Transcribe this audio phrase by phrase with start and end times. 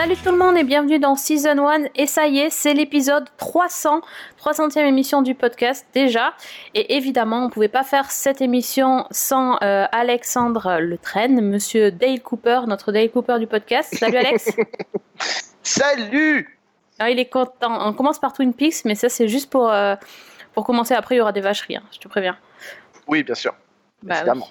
[0.00, 3.24] Salut tout le monde et bienvenue dans Season 1 et ça y est, c'est l'épisode
[3.36, 4.00] 300,
[4.40, 6.34] 300e émission du podcast déjà.
[6.72, 12.20] Et évidemment on pouvait pas faire cette émission sans euh, Alexandre Le Train, monsieur Dale
[12.20, 13.92] Cooper, notre Dale Cooper du podcast.
[13.92, 14.52] Salut Alex.
[15.64, 16.60] Salut!
[17.00, 19.96] Ah, Il est content, on commence par Twin Peaks mais ça c'est juste pour, euh,
[20.54, 22.36] pour commencer, après il y aura des vacheries, hein, je te préviens.
[23.08, 23.52] Oui bien sûr,
[24.04, 24.42] bah, oui.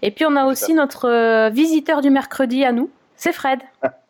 [0.00, 3.60] Et puis on a aussi notre euh, visiteur du mercredi à nous, c'est Fred.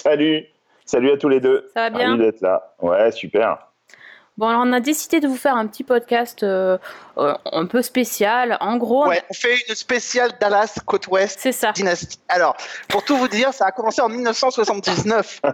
[0.00, 0.44] Salut,
[0.84, 1.68] salut à tous les deux.
[1.74, 2.74] Ça va bien Ravi d'être là.
[2.80, 3.58] Ouais, super.
[4.38, 6.78] Bon, alors on a décidé de vous faire un petit podcast euh,
[7.18, 8.56] euh, un peu spécial.
[8.60, 11.38] En gros, ouais, on fait une spéciale Dallas côte ouest.
[11.40, 11.72] C'est ça.
[11.72, 12.18] Dynastie.
[12.28, 12.56] Alors,
[12.88, 15.50] pour tout vous dire, ça a commencé en 1979, euh,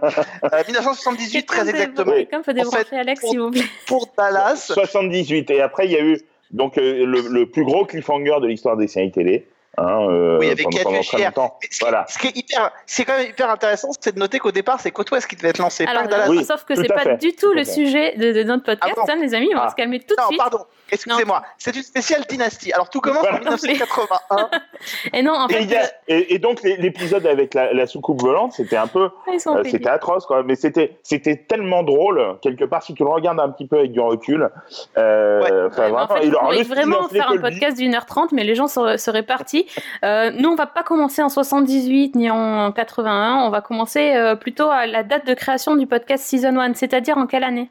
[0.67, 2.11] 1978 très exactement.
[2.13, 3.63] Quelqu'un peut débrancher fait, Alex, pour- s'il vous plaît.
[3.87, 5.49] Pour Dallas, 78.
[5.49, 8.77] Et après, il y a eu donc euh, le, le plus gros cliffhanger de l'histoire
[8.77, 9.47] des séries télé.
[9.79, 11.59] Hein, euh, Oui, avec pendant, pendant très longtemps.
[11.61, 12.05] ce qui, Voilà.
[12.09, 14.89] ce qui est hyper, c'est quand même hyper intéressant, c'est de noter qu'au départ, c'est
[14.89, 16.29] côte ouest qui devait être lancé, Alors, pas Dallas.
[16.29, 17.71] Oui, sauf que c'est pas fait, du tout le fait.
[17.71, 19.49] sujet de, de notre podcast, Ah bon hein, les amis.
[19.53, 19.69] On va Ah.
[19.69, 20.39] se calmer tout de Non, suite.
[20.39, 20.59] pardon,
[20.91, 21.43] excusez-moi.
[21.59, 22.73] C'est une spéciale dynastie.
[22.73, 23.39] Alors, tout commence en Voilà.
[23.39, 24.49] 1981.
[25.13, 28.19] Et non, en Et, fait, a- et- et donc l'é- l'épisode avec la, la soucoupe
[28.21, 30.41] volante, c'était un peu, sont euh, c'était atroce quoi.
[30.43, 33.91] Mais c'était, c'était tellement drôle quelque part si tu le regardes un petit peu avec
[33.91, 34.49] du recul.
[34.97, 35.91] Euh, Ouais.
[35.91, 38.55] en fait, il on le style vraiment faire un podcast d'une heure trente, mais les
[38.55, 39.66] gens seraient, seraient partis.
[40.03, 43.35] Euh, nous, on va pas commencer en 78 ni en 81.
[43.45, 47.17] On va commencer euh, plutôt à la date de création du podcast Season 1, c'est-à-dire
[47.17, 47.69] en quelle année?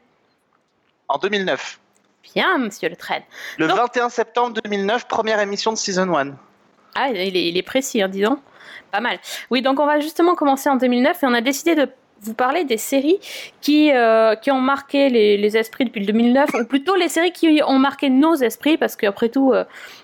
[1.07, 1.79] En 2009.
[2.35, 3.19] Bien, monsieur Le Train.
[3.57, 6.31] Le Donc- 21 septembre 2009, première émission de Season 1.
[6.95, 8.39] Ah, il est, il est précis, hein, dis donc.
[8.91, 9.19] Pas mal.
[9.49, 11.89] Oui, donc on va justement commencer en 2009 et on a décidé de
[12.21, 13.19] vous parler des séries
[13.61, 17.31] qui, euh, qui ont marqué les, les esprits depuis le 2009, ou plutôt les séries
[17.31, 19.63] qui ont marqué nos esprits, parce qu'après tout, euh,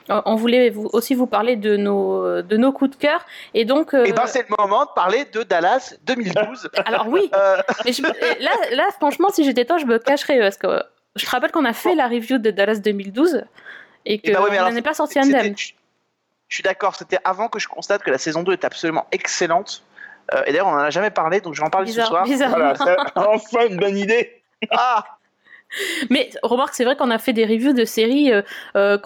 [0.09, 3.25] on voulait vous- aussi vous parler de nos, de nos coups de cœur.
[3.53, 6.69] Et donc, euh, Et ben, c'est le moment de parler de Dallas 2012.
[6.85, 10.39] alors oui, Euh, mais je me- là, là, franchement, si j'étais toi, je me cacherais,
[10.39, 10.81] parce que
[11.15, 13.43] je te rappelle qu'on a fait la review de Dallas 2012
[14.05, 15.55] et que bah oui, mais on alors, n'est pas sorti indemne.
[15.57, 19.81] Je suis d'accord, c'était avant que je constate que la saison 2 est absolument excellente.
[20.33, 22.11] Euh, et d'ailleurs, on en a jamais parlé, donc je vais en parler Bizarre, ce
[22.11, 22.23] soir.
[22.23, 22.49] bizarre.
[22.51, 24.41] Voilà, c'est enfin une bonne idée.
[24.71, 25.03] Ah
[26.09, 28.41] Mais remarque, c'est vrai qu'on a fait des reviews de séries euh,
[28.75, 28.97] euh,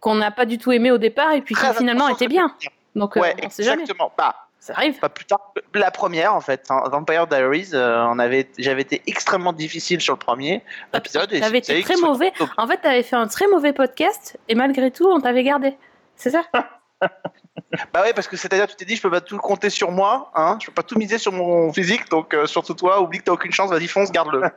[0.00, 2.54] qu'on- n'a pas du tout aimé au départ et puis qui finalement étaient bien.
[2.94, 3.82] Donc euh, Ouais, on sait jamais.
[3.82, 4.12] exactement.
[4.16, 4.98] Bah, Ça arrive.
[5.00, 6.64] pas plus tard la première, en fait.
[6.70, 10.62] hein, Vampire Diaries, euh, on avait, j'avais été extrêmement difficile sur le premier
[10.94, 11.32] épisode.
[11.32, 12.32] et T'avais été très mauvais.
[12.56, 15.74] En fait, t'avais fait un très mauvais podcast et malgré tout, on t'avait gardé.
[16.16, 16.42] C'est ça?
[17.92, 20.30] Bah ouais, parce que c'est-à-dire, tu t'es dit, je peux pas tout compter sur moi,
[20.34, 23.24] hein, je peux pas tout miser sur mon physique, donc euh, surtout toi, oublie que
[23.24, 24.42] t'as aucune chance, vas-y fonce, garde-le.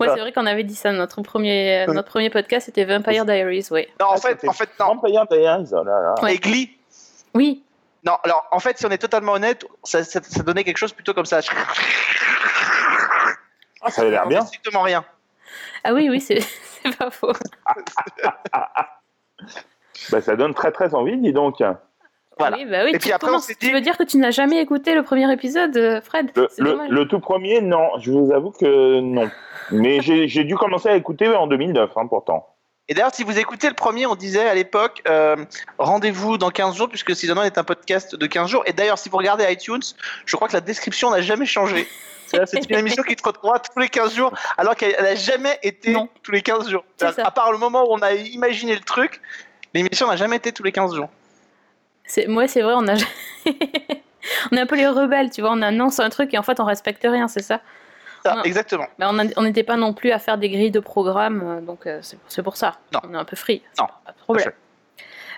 [0.00, 0.90] Ouais, c'est vrai qu'on avait dit ça.
[0.90, 3.66] Notre premier, notre premier podcast, c'était Vampire Diaries.
[3.70, 3.86] Oui.
[4.00, 4.94] Non, en Ah, fait, en fait, non.
[4.94, 6.14] Vampire Diaries, oh là là.
[6.22, 6.34] Ouais.
[6.34, 6.76] Et Glee,
[7.34, 7.62] Oui.
[8.02, 10.94] Non, alors en fait, si on est totalement honnête, ça, ça, ça donnait quelque chose
[10.94, 11.40] plutôt comme ça.
[13.82, 14.40] Ah, ça avait l'air bien.
[14.46, 15.04] Strictement rien.
[15.84, 16.40] Ah oui, oui, c'est
[16.82, 17.32] c'est pas faux.
[20.10, 21.62] Bah, ça donne très très envie, dis donc.
[22.38, 22.56] Voilà.
[22.56, 22.90] Oui, bah oui.
[22.90, 23.30] Et tu, puis après,
[23.60, 26.30] tu veux dire que tu n'as jamais écouté le premier épisode, euh, Fred?
[26.58, 29.30] Le, tout premier, non, je vous avoue que non.
[29.70, 32.46] Mais j'ai dû commencer à écouter en 2009, hein, pourtant.
[32.88, 35.36] Et d'ailleurs, si vous écoutez le premier, on disait à l'époque, euh,
[35.78, 38.64] rendez-vous dans 15 jours, puisque Season 1 est un podcast de 15 jours.
[38.66, 39.82] Et d'ailleurs, si vous regardez iTunes,
[40.26, 41.86] je crois que la description n'a jamais changé.
[42.46, 45.92] C'est une émission qui te retrouvera tous les 15 jours, alors qu'elle n'a jamais été
[45.92, 46.08] Non.
[46.22, 46.84] tous les 15 jours.
[47.00, 49.20] À part le moment où on a imaginé le truc,
[49.74, 51.08] l'émission n'a jamais été tous les 15 jours.
[52.04, 52.94] C'est, moi, c'est vrai, on a.
[54.52, 55.50] on est un peu les rebelles, tu vois.
[55.52, 57.60] On annonce un truc et en fait, on respecte rien, c'est ça.
[58.24, 58.86] Ça, exactement.
[58.98, 61.60] Mais on a- on n'était pas non plus à faire des grilles de programme, euh,
[61.62, 62.76] donc euh, c'est, c'est pour ça.
[62.92, 63.00] Non.
[63.08, 63.62] On est un peu free.
[63.78, 63.86] Non.
[64.04, 64.52] Pas de problème.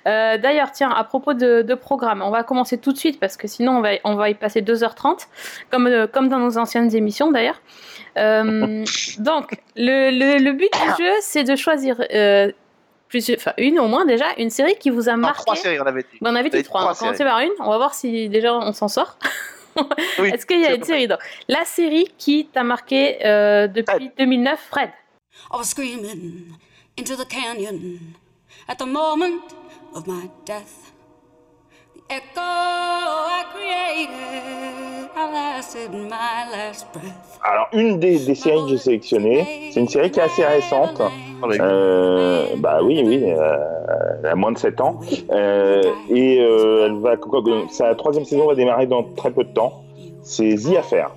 [0.09, 3.37] Euh, D'ailleurs, tiens, à propos de, de programme, on va commencer tout de suite parce
[3.37, 5.29] que sinon on va, on va y passer 2h30,
[5.71, 7.61] comme, euh, comme dans nos anciennes émissions d'ailleurs.
[8.19, 8.85] Euh,
[9.19, 12.01] donc, le, le, le but du jeu, c'est de choisir
[13.13, 15.43] plusieurs, enfin, une au moins déjà, une série qui vous a Non, marqué.
[15.43, 16.19] trois séries, on avait dit.
[16.23, 17.93] Bon, on avait dit T'avais trois, on trois va commencer par une, on va voir
[17.95, 19.17] si déjà on s'en sort.
[20.19, 21.19] Oui, Est-ce qu'il y a une série donc,
[21.49, 24.91] La série qui t'a marqué euh, depuis 2009, Fred
[25.51, 26.53] I was screaming
[26.99, 27.99] into the canyon
[28.69, 29.41] at the moment
[29.95, 30.92] of my death.
[32.09, 37.39] The echo I created, I lasted my last breath.
[37.43, 41.01] Alors, une des, des séries que j'ai sélectionnées, c'est une série qui est assez récente.
[41.45, 43.57] Euh, bah oui, oui, euh,
[44.21, 45.01] elle a moins de 7 ans.
[45.31, 47.17] Euh, et euh, elle va,
[47.71, 49.83] sa troisième saison va démarrer dans très peu de temps.
[50.23, 51.11] C'est The Affair.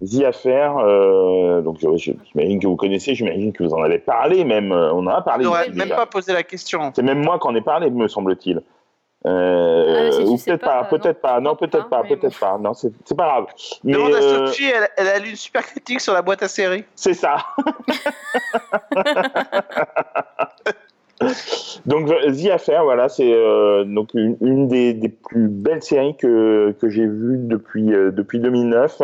[0.00, 4.70] The Affair, euh, donc j'imagine que vous connaissez, j'imagine que vous en avez parlé même.
[4.70, 5.42] On en a parlé.
[5.42, 5.96] Je n'aurais ici, même déjà.
[5.96, 6.92] pas posé la question.
[6.94, 8.62] C'est même moi qui en ai parlé, me semble-t-il.
[9.26, 12.58] Euh, Ah, si ou peut-être pas, pas, peut-être pas, non, peut-être peut-être pas, peut-être pas.
[12.58, 13.46] Non, c'est pas grave.
[13.82, 16.42] Mais, Demande à euh, Sophie, elle, elle a lu une super critique sur la boîte
[16.42, 16.84] à série.
[16.94, 17.38] c'est ça.
[21.86, 26.74] donc The Affair, voilà, c'est euh, donc une, une des, des plus belles séries que,
[26.80, 29.02] que j'ai vues depuis euh, depuis 2009.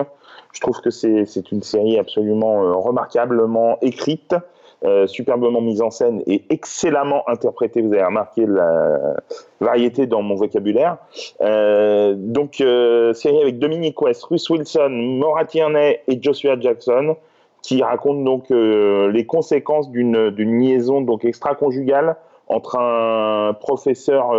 [0.52, 4.36] Je trouve que c'est c'est une série absolument euh, remarquablement écrite,
[4.84, 7.80] euh, superbement mise en scène et excellemment interprétée.
[7.80, 9.16] Vous avez remarqué la
[9.60, 10.98] variété dans mon vocabulaire.
[11.40, 17.16] Euh, donc euh, série avec Dominic West, Russ Wilson, Maura Tierney et Joshua Jackson
[17.62, 22.16] qui raconte donc les conséquences d'une liaison donc extra-conjugale
[22.48, 24.34] entre un professeur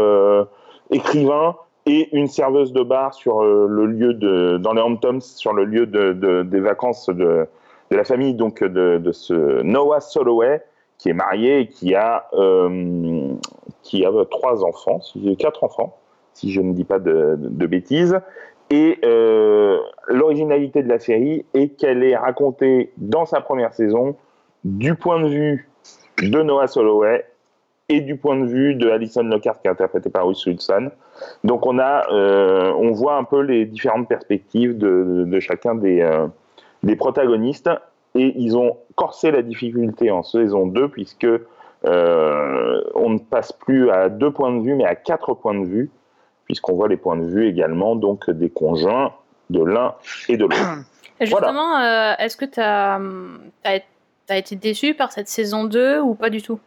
[0.91, 1.55] écrivain
[1.87, 5.87] et une serveuse de bar sur le lieu de dans les Hamptons sur le lieu
[5.87, 7.47] de- des vacances de,
[7.95, 10.61] de la famille donc de, de ce Noah Soloway
[10.97, 13.33] qui est marié et qui a euh,
[13.83, 14.99] qui a trois enfants
[15.39, 15.97] quatre enfants
[16.33, 18.19] si je ne dis pas de, de- bêtises
[18.69, 24.15] et euh, l'originalité de la série est qu'elle est racontée dans sa première saison
[24.65, 25.69] du point de vue
[26.21, 27.25] de Noah Soloway
[27.87, 30.89] et du point de vue de Alison Lockhart qui est interprétée par Ruth Wilson.
[31.43, 36.01] Donc on a, euh, on voit un peu les différentes perspectives de, de chacun des,
[36.01, 36.27] euh,
[36.85, 37.69] des protagonistes
[38.13, 43.91] et ils ont corsé la difficulté en saison 2 puisque euh, on ne passe plus
[43.91, 45.89] à deux points de vue mais à quatre points de vue
[46.45, 49.13] puisqu'on voit les points de vue également donc des conjoints
[49.49, 49.95] de l'un
[50.29, 50.77] et de l'autre.
[51.21, 56.41] Justement, euh, est-ce que tu as, été déçu par cette saison 2 ou pas du
[56.41, 56.59] tout?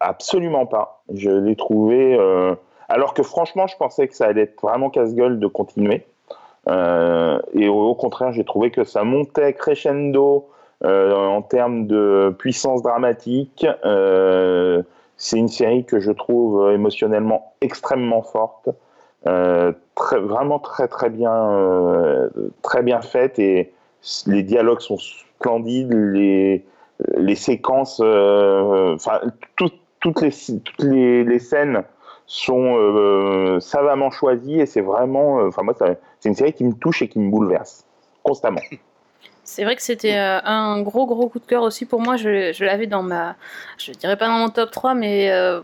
[0.00, 1.02] Absolument pas.
[1.12, 2.14] Je l'ai trouvé.
[2.14, 2.54] euh,
[2.88, 6.04] Alors que franchement, je pensais que ça allait être vraiment casse-gueule de continuer.
[6.68, 10.48] Euh, et au, contraire, j'ai trouvé que ça montait crescendo
[10.84, 13.66] euh, en termes de puissance dramatique.
[13.84, 14.82] Euh,
[15.16, 18.68] c'est une série que je trouve émotionnellement extrêmement forte,
[19.26, 22.28] euh, très, vraiment très très bien, euh,
[22.62, 23.72] très bien faite et
[24.26, 26.64] les dialogues sont splendides, les
[27.16, 29.20] les séquences, euh, enfin
[29.56, 29.70] tout,
[30.00, 31.82] toutes les toutes les scènes
[32.26, 35.74] sont euh, savamment choisies et c'est vraiment, enfin moi
[36.20, 37.84] c'est une série qui me touche et qui me bouleverse
[38.22, 38.60] constamment.
[39.46, 42.16] C'est vrai que c'était euh, un gros gros coup de cœur aussi pour moi.
[42.16, 43.36] Je, je l'avais dans ma,
[43.78, 45.60] je dirais pas dans mon top 3, mais euh,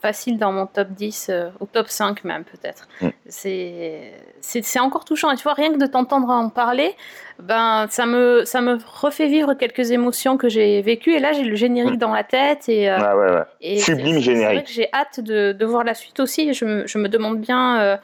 [0.00, 2.88] facile dans mon top 10, euh, au top 5 même peut-être.
[3.02, 3.08] Mm.
[3.28, 5.30] C'est, encore touchant.
[5.30, 6.94] Et tu vois, rien que de t'entendre en parler,
[7.38, 11.14] ben, ça, me, ça me refait vivre quelques émotions que j'ai vécues.
[11.14, 12.68] Et là, j'ai le générique dans la tête.
[12.68, 13.42] Et, euh, Ah ouais, ouais.
[13.60, 14.66] et Sublime c'est- C'est vrai générique.
[14.66, 16.52] que j'ai hâte de, de voir la suite aussi.
[16.54, 17.96] Je me, je me demande bien euh,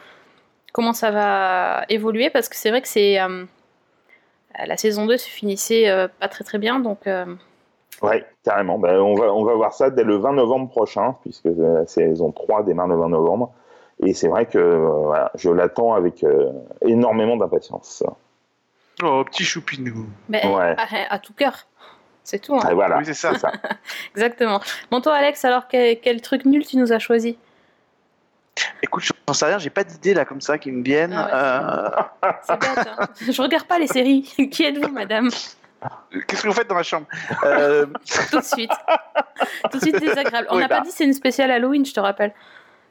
[0.72, 3.18] comment ça va évoluer parce que c'est vrai que c'est.
[3.20, 3.44] euh,
[4.66, 7.06] la saison 2 se finissait euh, pas très très bien, donc
[8.02, 8.78] euh, Ouais, carrément.
[8.78, 11.86] Ben, on, va, on va voir ça dès le 20 novembre prochain, puisque euh, la
[11.86, 13.52] saison 3 démarre le 20 novembre.
[14.04, 16.52] Et c'est vrai que euh, voilà, je l'attends avec euh,
[16.82, 18.02] énormément d'impatience.
[19.02, 20.06] Oh, petit choupinou.
[20.28, 20.74] ben, Ouais.
[20.78, 21.66] à, à tout cœur.
[22.24, 22.68] C'est tout, hein.
[22.70, 23.38] Et voilà, Oui, c'est ça.
[23.38, 23.52] ça.
[24.14, 24.60] exactement.
[24.90, 27.38] Bon, toi, Alex, alors quel, quel truc nul tu nous as choisi?
[28.82, 31.12] Écoute, j'en sais rien, j'ai pas d'idées là comme ça qui me viennent.
[31.14, 33.06] Ah Euh, C'est bête, hein.
[33.30, 34.22] Je regarde pas les séries.
[34.50, 35.28] Qui êtes-vous, madame?
[36.26, 37.06] Qu'est-ce que vous faites dans ma chambre
[37.44, 37.86] Euh,
[38.30, 38.70] Tout de suite.
[39.70, 40.46] Tout de suite désagréable.
[40.50, 40.78] On Oui, n'a bah.
[40.78, 42.32] pas dit c'est une spéciale Halloween, je te rappelle.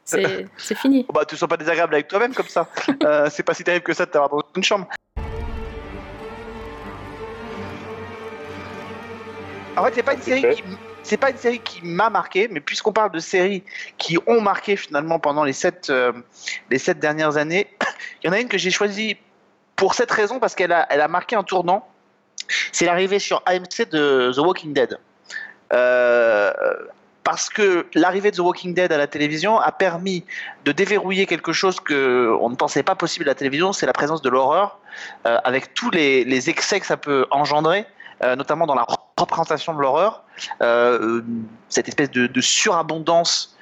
[0.04, 1.04] C'est c'est fini.
[1.12, 2.68] Bah, tu sois pas désagréable avec toi-même comme ça.
[3.02, 4.86] Euh, c'est pas si terrible que ça de t'avoir dans une chambre.
[9.76, 10.62] En fait, c'est pas une série qui,
[11.02, 13.62] c'est pas une série qui m'a marqué, mais puisqu'on parle de séries
[13.98, 16.12] qui ont marqué finalement pendant les sept, euh,
[16.70, 17.68] les sept dernières années,
[18.22, 19.16] il y en a une que j'ai choisie
[19.74, 21.86] pour cette raison parce qu'elle a, elle a marqué un tournant.
[22.72, 24.98] C'est l'arrivée sur AMC de The Walking Dead.
[25.72, 26.52] Euh,
[27.24, 30.24] parce que l'arrivée de The Walking Dead à la télévision a permis
[30.64, 33.92] de déverrouiller quelque chose que on ne pensait pas possible à la télévision, c'est la
[33.92, 34.78] présence de l'horreur,
[35.26, 37.84] euh, avec tous les, excès que ça peut engendrer,
[38.22, 38.86] euh, notamment dans la
[39.18, 40.22] représentation de l'horreur,
[41.68, 43.56] cette espèce de, surabondance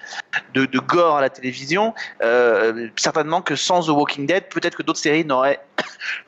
[0.52, 1.94] de, de gore à la télévision.
[2.96, 5.60] Certainement que sans The Walking Dead, peut-être que d'autres séries n'auraient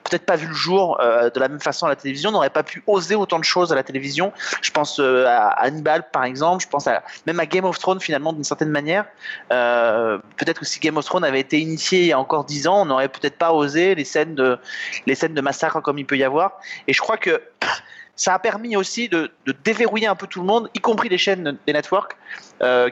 [0.09, 2.63] peut-être pas vu le jour euh, de la même façon à la télévision, n'auraient pas
[2.63, 4.33] pu oser autant de choses à la télévision.
[4.63, 8.01] Je pense euh, à Hannibal par exemple, je pense à, même à Game of Thrones
[8.01, 9.07] finalement d'une certaine manière.
[9.53, 12.67] Euh, peut-être que si Game of Thrones avait été initié il y a encore dix
[12.67, 14.59] ans, on n'aurait peut-être pas osé les scènes de
[15.07, 16.59] les scènes de massacre comme il peut y avoir.
[16.87, 17.43] Et je crois que
[18.17, 19.31] ça a permis aussi de,
[19.63, 22.17] déverrouiller un peu tout le monde, y compris les chaînes des networks,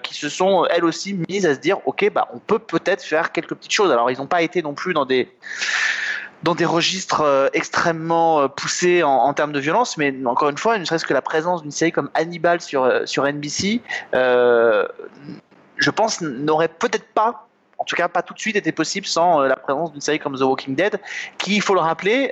[0.02, 3.32] qui se sont elles aussi mises à se dire, ok, bah on peut peut-être faire
[3.32, 3.90] quelques petites choses.
[3.90, 5.32] Alors ils n'ont pas été non plus dans des
[6.44, 10.78] dans des registres euh, extrêmement euh, poussés en, termes de violence, mais encore une fois,
[10.78, 13.80] ne serait-ce que la présence d'une série comme Hannibal sur, euh, sur NBC,
[15.76, 17.48] je pense, n'aurait peut-être pas,
[17.78, 20.36] en tout cas pas tout de suite été possible sans la présence d'une série comme
[20.36, 21.00] The Walking Dead,
[21.38, 22.30] qui, il faut le rappeler,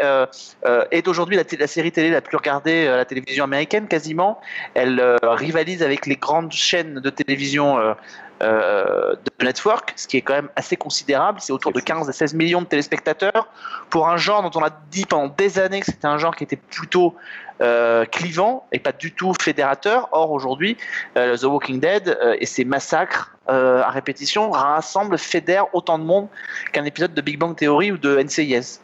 [0.92, 4.40] est aujourd'hui la, la, série télé la plus regardée à la télévision américaine quasiment.
[4.75, 7.97] Elle rivalise avec les grandes chaînes de télévision
[8.42, 11.40] euh, de network, ce qui est quand même assez considérable.
[11.40, 13.49] C'est autour de 15 à 16 millions de téléspectateurs
[13.90, 16.44] pour un genre dont on a dit pendant des années que c'était un genre qui
[16.44, 17.14] était plutôt
[17.62, 20.09] euh, clivant et pas du tout fédérateur.
[20.12, 20.76] Or aujourd'hui,
[21.16, 26.28] euh, The Walking Dead et ses massacres à répétition rassemblent, fédèrent autant de monde
[26.73, 28.78] qu'un épisode de Big Bang Theory ou de NCIS.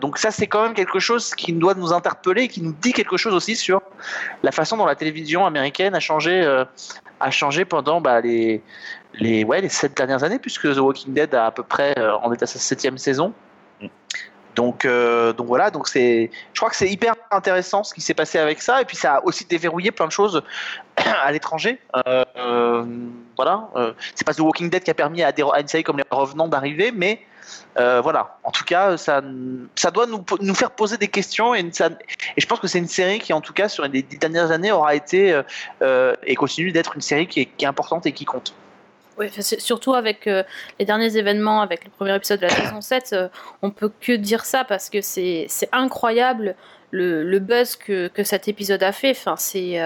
[0.00, 3.18] donc ça, c'est quand même quelque chose qui doit nous interpeller, qui nous dit quelque
[3.18, 3.82] chose aussi sur
[4.42, 6.64] la façon dont la télévision américaine a changé
[7.20, 8.62] a changé pendant bah, les,
[9.14, 12.16] les, ouais, les sept dernières années, puisque The Walking Dead a à peu près euh,
[12.18, 13.32] en est à sa septième saison.
[14.54, 18.14] Donc, euh, donc voilà, donc c'est, je crois que c'est hyper intéressant ce qui s'est
[18.14, 20.42] passé avec ça, et puis ça a aussi déverrouillé plein de choses
[20.96, 21.80] à l'étranger.
[22.06, 22.84] Euh,
[23.36, 23.68] voilà,
[24.14, 26.04] c'est pas The Walking Dead qui a permis à, des, à une série comme Les
[26.10, 27.20] Revenants d'arriver, mais
[27.78, 28.38] euh, voilà.
[28.44, 29.22] En tout cas, ça,
[29.74, 31.70] ça doit nous, nous faire poser des questions et,
[32.36, 34.72] je pense que c'est une série qui, en tout cas, sur les dix dernières années,
[34.72, 35.42] aura été euh,
[35.82, 38.54] euh, et continue d'être une série qui est, importante et qui compte.
[39.18, 43.16] Oui, surtout avec les derniers événements, avec le premier épisode de la saison 7,
[43.62, 46.56] on peut que dire ça parce que c'est incroyable
[46.90, 49.10] le, le, buzz que, que, cet épisode a fait.
[49.10, 49.80] Enfin, c'est.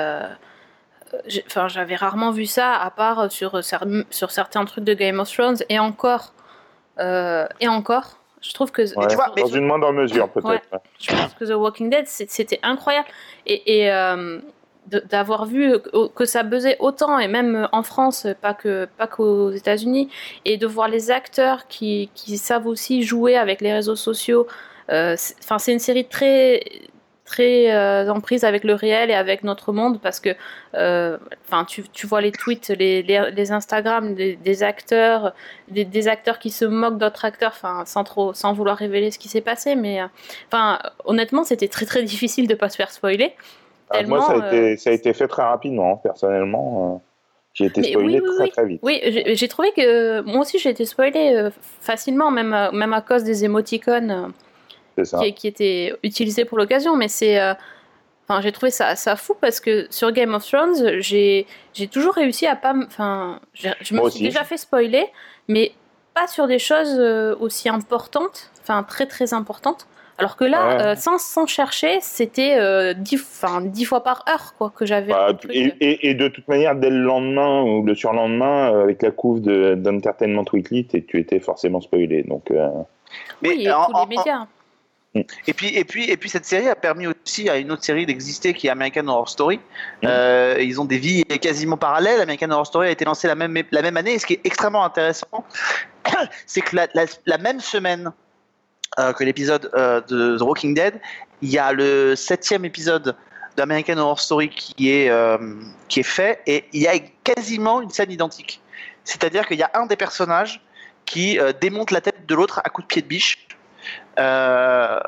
[1.46, 3.62] Enfin, j'avais rarement vu ça, à part sur,
[4.10, 6.32] sur certains trucs de Game of Thrones, et encore,
[6.98, 8.82] euh, et encore, je trouve que.
[8.94, 10.68] dans une moindre mesure, peut-être.
[10.98, 13.08] je pense que The Walking Dead, c'était incroyable.
[13.46, 14.40] Et, euh,
[14.88, 15.74] d'avoir vu
[16.14, 20.08] que ça buzzait autant, et même en France, pas que pas qu'aux États-Unis,
[20.44, 24.46] et de voir les acteurs qui, qui, savent aussi jouer avec les réseaux sociaux.
[24.90, 26.62] Euh, c'est une série très
[27.28, 30.30] très euh, en prise avec le réel et avec notre monde parce que
[30.74, 31.18] euh,
[31.68, 35.34] tu, tu, vois les tweets les, les, Instagram des, acteurs
[35.68, 37.54] des, acteurs qui se moquent d'autres acteurs
[37.84, 40.06] sans trop sans vouloir révéler ce qui s'est passé mais euh,
[40.48, 43.34] enfin honnêtement c'était très très difficile de pas se faire spoiler
[43.90, 47.02] ah, moi ça a, été, ça a été fait très rapidement hein, personnellement
[47.54, 48.80] j'ai été spoilé très très vite.
[48.84, 51.48] Oui, j'ai trouvé que moi aussi j'ai été spoilé
[51.80, 54.32] facilement, même, même à cause des émoticônes
[55.36, 57.40] qui, était utilisé pour l'occasion, mais c'est.
[57.40, 57.54] Euh,
[58.28, 61.46] enfin, j'ai trouvé ça, ça fou parce que sur Game of Thrones, j'ai
[61.90, 62.74] toujours réussi à pas.
[62.86, 65.06] Enfin, je me suis déjà fait spoiler,
[65.48, 65.72] mais
[66.14, 69.86] pas sur des choses euh, aussi importantes, enfin très très importantes.
[70.18, 73.22] Alors que là, euh, sans, sans, chercher, c'était dix,
[73.66, 75.12] dix fois par heure quoi, que j'avais.
[75.12, 79.40] Bah, et, et, de toute manière, dès le lendemain ou le surlendemain, avec la couve
[79.40, 82.24] d'Entertainment Weekly, tu étais forcément spoilé.
[82.24, 82.50] Donc,
[83.42, 84.46] Mais oui, et tous les médias.
[85.14, 88.06] Et puis, et, puis, et puis cette série a permis aussi à une autre série
[88.06, 89.58] d'exister qui est American Horror Story.
[90.02, 90.06] Mm.
[90.06, 92.20] Euh, ils ont des vies quasiment parallèles.
[92.20, 94.14] American Horror Story a été lancé la même, la même année.
[94.14, 95.44] Et ce qui est extrêmement intéressant,
[96.46, 98.12] c'est que la, même semaine
[98.98, 101.00] euh, que l'épisode euh, de The Walking Dead,
[101.42, 103.16] il y a le septième épisode
[103.56, 105.10] d'American Horror Story qui est,
[105.88, 108.60] qui est fait et il y a quasiment une scène identique.
[109.02, 110.60] C'est-à-dire qu'il y a un des personnages
[111.06, 113.48] qui démonte la tête de l'autre à coup de pied de biche
[114.18, 114.98] euh,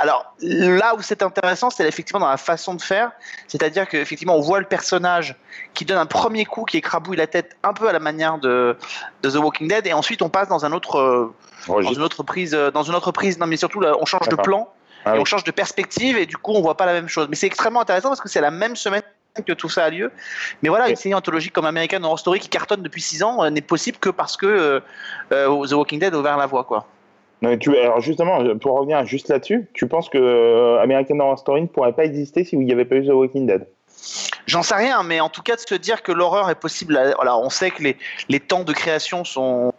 [0.00, 3.12] alors là où c'est intéressant, c'est effectivement dans la façon de faire,
[3.48, 5.36] c'est-à-dire qu'effectivement on voit le personnage
[5.74, 8.78] qui donne un premier coup qui écrabouille la tête un peu à la manière de,
[9.22, 11.34] The Walking Dead, et ensuite on passe dans un autre, euh,
[11.68, 13.38] dans une autre prise, euh, dans une autre prise.
[13.38, 14.72] Non mais surtout on change de plan,
[15.04, 17.26] ah et on change de perspective, et du coup on voit pas la même chose.
[17.28, 19.02] Mais c'est extrêmement intéressant parce que c'est la même semaine
[19.46, 20.10] que tout ça a lieu.
[20.62, 23.60] Mais voilà, une série anthologique comme American Horror Story qui cartonne depuis 6 ans n'est
[23.60, 24.82] possible que parce que
[25.28, 26.86] The Walking Dead a ouvert la voie, quoi
[27.60, 31.66] tu, alors justement, pour revenir juste là-dessus, tu penses que euh, American Horror Story ne
[31.66, 33.66] pourrait pas exister s'il n'y avait pas eu The Walking Dead?
[34.46, 36.96] J'en sais rien, mais en tout cas de se dire que l'horreur est possible.
[37.20, 37.96] Alors on sait que les,
[38.28, 39.72] les, temps de création sont,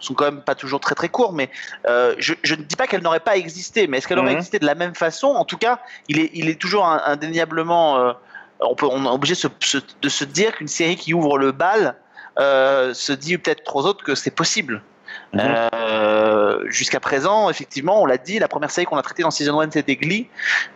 [0.00, 1.48] sont quand même pas toujours très très courts, mais
[1.86, 4.38] euh, je, je, ne dis pas qu'elle n'aurait pas existé, mais est-ce qu'elle aurait mhm.
[4.38, 5.28] existé de la même façon?
[5.28, 7.98] En tout cas, il est, il est toujours indéniablement.
[7.98, 8.12] Euh,
[8.60, 11.96] on, peut, on est obligé de se, dire qu'une série qui ouvre le bal
[12.36, 14.82] se dit peut-être trop autres que c'est possible.
[15.32, 15.40] Mhm.
[15.74, 19.60] Euh, jusqu'à présent, effectivement, on l'a dit, la première série qu'on a traitée dans Season
[19.60, 20.28] 1, c'était Glee.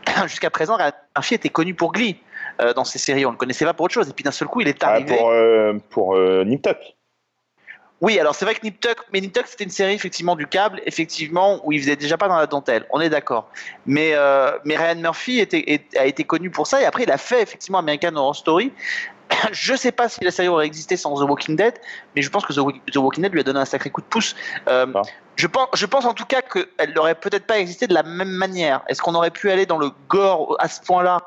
[0.26, 0.76] Jusqu'à présent,
[1.16, 2.18] Murphy était connu pour Glee
[2.60, 3.24] euh, dans ces séries.
[3.24, 4.08] On ne le connaissait pas pour autre chose.
[4.08, 5.16] Et puis d'un seul coup, il est ah, arrivé.
[5.16, 6.78] pour euh, pour Nip Tuck.
[8.02, 10.48] Oui, alors c'est vrai que Nip Tuck, mais Nip Tuck c'était une série effectivement du
[10.48, 12.84] câble, effectivement où il faisait déjà pas dans la dentelle.
[12.90, 13.48] On est d'accord.
[13.86, 14.14] Mais
[14.64, 17.78] mais Ryan Murphy était, a été connu pour ça et après il a fait effectivement
[17.78, 18.72] American Horror Story
[19.52, 21.74] je sais pas si la série aurait existé sans The Walking Dead,
[22.14, 24.34] mais je pense que The Walking Dead lui a donné un sacré coup de pouce.
[24.68, 25.02] Euh, ah.
[25.36, 28.30] je, pense, je pense en tout cas qu'elle n'aurait peut-être pas existé de la même
[28.30, 28.82] manière.
[28.88, 31.18] Est-ce qu'on aurait pu aller dans le gore à ce point-là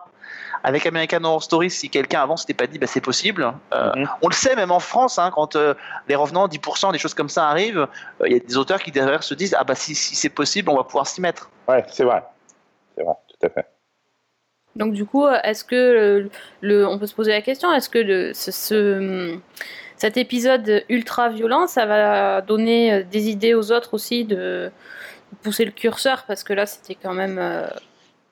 [0.63, 3.53] avec American Horror Story, si quelqu'un avant s'était pas dit, bah, c'est possible?
[3.71, 4.09] Mhm.
[4.23, 5.55] On le sait même en France, hein, quand
[6.07, 7.87] les revenants, 10%, des choses comme ça arrivent,
[8.25, 10.71] il y a des auteurs qui derrière se disent, ah bah si, si c'est possible,
[10.71, 11.51] on va pouvoir s'y mettre.
[11.67, 12.23] Ouais, c'est vrai,
[12.97, 13.74] c'est vrai, tout à fait.
[14.75, 16.29] Donc du coup, est-ce que
[16.61, 19.39] le, on peut se poser la question, est-ce que le, ce,
[19.97, 24.71] cet épisode ultra violent, ça va donner euh, des idées aux autres aussi de
[25.41, 26.25] pousser le curseur?
[26.27, 27.37] Parce que là, c'était quand même.
[27.39, 27.67] Euh,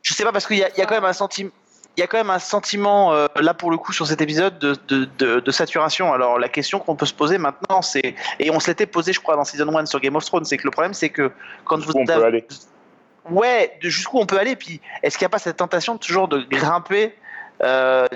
[0.01, 1.51] Je sais pas parce qu'il y, a quand même un sentiment.
[1.95, 4.57] Il y a quand même un sentiment, euh, là pour le coup, sur cet épisode
[4.57, 6.12] de, de, de, saturation.
[6.12, 9.19] Alors la question qu'on peut se poser maintenant, c'est, et on se l'était posé, je
[9.19, 11.31] crois, dans Season 1 sur Game of Thrones, c'est que le problème, c'est que
[11.65, 11.93] quand vous...
[11.95, 12.47] On peut aller?
[13.30, 14.56] Ouais, jusqu'où on peut aller.
[14.56, 17.15] Puis, est-ce qu'il n'y a pas cette tentation toujours de grimper
[17.62, 18.08] euh,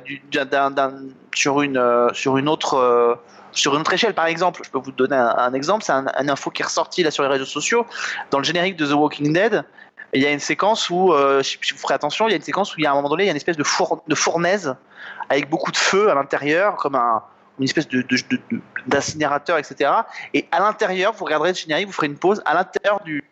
[1.34, 5.94] sur une euh, autre euh, échelle, par exemple, je peux vous donner un, exemple, c'est
[5.94, 7.86] un, info qui est ressorti là sur les réseaux sociaux.
[8.32, 9.64] Dans le générique de The Walking Dead,
[10.14, 12.76] il y a une séquence où, si vous ferez attention, il y a une séquence
[12.76, 13.64] où il y a un moment donné, il y a une espèce de,
[14.08, 14.76] de fournaise
[15.30, 17.24] avec beaucoup de feu à l'intérieur, comme un,
[17.60, 17.88] une espèce
[18.86, 19.92] d'incinérateur, etc.
[20.34, 22.42] Et à l'intérieur, vous regarderez le générique, vous ferez une pause.
[22.46, 23.24] À l'intérieur du,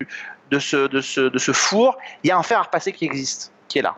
[0.51, 3.05] de, ce, de, ce, de ce four, il y a un fer à repasser qui
[3.05, 3.95] existe, qui est là.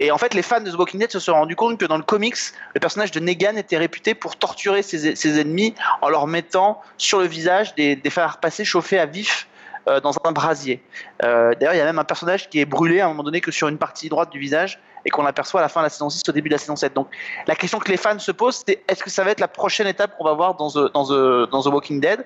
[0.00, 1.96] Et en fait, les fans de The Walking Dead se sont rendus compte que dans
[1.96, 2.36] le comics,
[2.74, 7.18] le personnage de Negan était réputé pour torturer ses, ses ennemis en leur mettant sur
[7.18, 9.48] le visage des, des fers à repasser chauffés à vif
[9.88, 10.82] euh, dans un brasier.
[11.24, 13.40] Euh, d'ailleurs, il y a même un personnage qui est brûlé à un moment donné
[13.40, 15.90] que sur une partie droite du visage et qu'on aperçoit à la fin de la
[15.90, 16.92] saison 6 au début de la saison 7.
[16.94, 17.08] Donc
[17.46, 19.86] la question que les fans se posent, c'est est-ce que ça va être la prochaine
[19.86, 22.24] étape qu'on va voir dans The, dans The, dans The Walking Dead?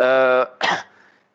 [0.00, 0.44] Euh,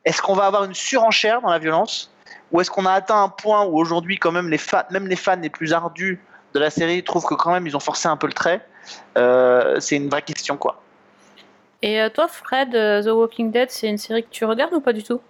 [0.05, 2.11] Est-ce qu'on va avoir une surenchère dans la violence
[2.51, 5.15] Ou est-ce qu'on a atteint un point où aujourd'hui, quand même, les fans, même les
[5.15, 6.21] fans les plus ardus
[6.53, 8.65] de la série trouvent que quand même ils ont forcé un peu le trait
[9.17, 10.81] euh, C'est une vraie question, quoi.
[11.81, 14.93] Et euh, toi, Fred, The Walking Dead, c'est une série que tu regardes ou pas
[14.93, 15.21] du tout?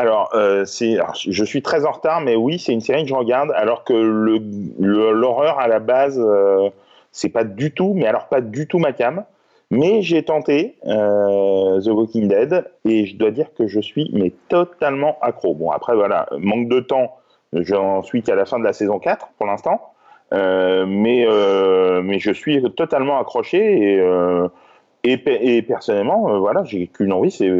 [0.00, 3.50] Alors, euh, je suis très en retard, mais oui, c'est une série que je regarde,
[3.54, 6.70] alors que l'horreur à la base, euh,
[7.12, 9.24] c'est pas du tout, mais alors pas du tout ma cam.
[9.70, 14.32] Mais j'ai tenté euh, The Walking Dead et je dois dire que je suis mais
[14.48, 15.54] totalement accro.
[15.54, 17.16] Bon après voilà, manque de temps,
[17.52, 19.80] j'en suis qu'à la fin de la saison 4 pour l'instant,
[20.32, 21.26] mais
[22.02, 24.00] mais je suis totalement accroché et
[25.04, 27.50] et, personnellement, euh, voilà, j'ai qu'une envie, c'est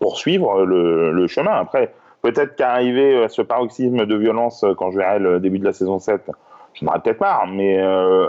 [0.00, 1.52] poursuivre le, le, chemin.
[1.52, 5.64] Après, peut-être qu'arriver à ce paroxysme de violence euh, quand je verrai le début de
[5.64, 6.30] la saison 7,
[6.74, 7.44] je n'aurai peut-être pas.
[7.50, 8.28] Mais euh,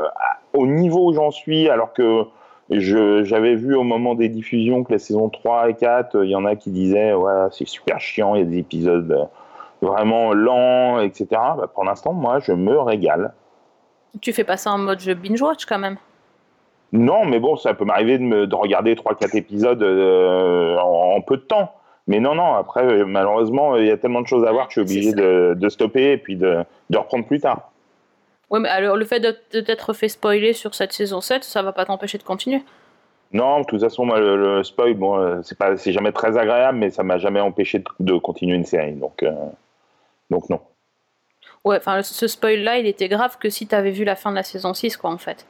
[0.54, 2.26] au niveau où j'en suis, alors que
[2.69, 6.45] j'avais vu au moment des diffusions que les saisons 3 et 4, il y en
[6.45, 9.30] a qui disaient ouais, c'est super chiant, il y a des épisodes
[9.84, 11.28] vraiment lents, etc.
[11.32, 13.34] Bah, pour l'instant, moi, je me régale.
[14.21, 15.97] Tu fais pas ça en mode jeu binge-watch quand même?
[16.91, 21.41] Non, mais bon, ça peut m'arriver de, de, regarder 3-4 épisodes euh, en, peu de
[21.41, 21.73] temps.
[22.06, 24.82] Mais non, non, après, malheureusement, il y a tellement de choses à voir que je
[24.82, 27.71] suis obligé de, stopper et puis de, reprendre plus tard.
[28.54, 31.86] Oui, mais alors le fait d'être fait spoiler sur cette saison 7, ça va pas
[31.86, 32.62] t'empêcher de continuer
[33.34, 36.92] Non, de toute façon, le, spoil, bon, euh, c'est pas, c'est jamais très agréable, mais
[36.92, 38.94] ça m'a jamais empêché de, continuer une série.
[38.94, 39.34] Donc, euh,
[40.30, 40.62] donc non.
[41.66, 44.36] Ouais, enfin, ce spoil-là, il était grave que si tu avais vu la fin de
[44.36, 45.46] la saison 6, quoi, en fait.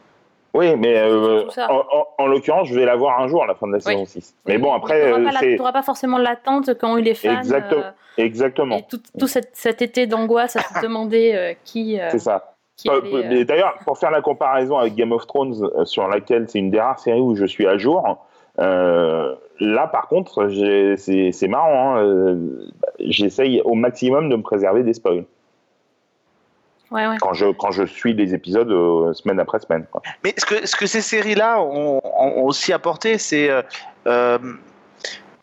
[0.54, 1.48] Oui, mais euh,
[2.20, 4.36] en, l'occurrence, je vais la voir un jour à la fin de la saison 6.
[4.46, 5.12] Mais bon, après.
[5.40, 7.40] Tu n'auras pas, forcément l'attente quand eu les fans.
[7.40, 7.82] Exactement.
[7.82, 8.78] Euh, Exactement.
[8.78, 12.00] Et tout, cet, été d'angoisse à se demander euh, qui.
[12.12, 12.53] c'est ça.
[12.86, 17.00] D'ailleurs, pour faire la comparaison avec Game of Thrones, sur laquelle c'est une des rares
[17.00, 18.26] séries où je suis à jour,
[18.58, 20.50] là, par contre,
[20.98, 21.98] c'est marrant.
[21.98, 22.40] Hein,
[23.00, 25.26] j'essaye au maximum de me préserver des spoils.
[27.20, 29.86] Quand, je, quand je suis des épisodes euh, semaine après semaine.
[30.24, 32.02] Mais ce que, ce que ces séries-là ont,
[32.44, 33.50] aussi apporté, c'est.
[33.50, 33.64] Euh,
[34.06, 34.38] euh,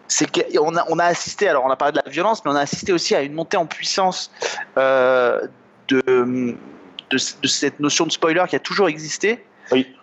[0.06, 2.56] c'est qu'on a, on a assisté, alors on a parlé de la violence, mais on
[2.56, 4.32] a assisté aussi à une montée en puissance
[4.76, 6.56] de,
[7.10, 9.44] de, cette notion de spoiler qui a toujours existé,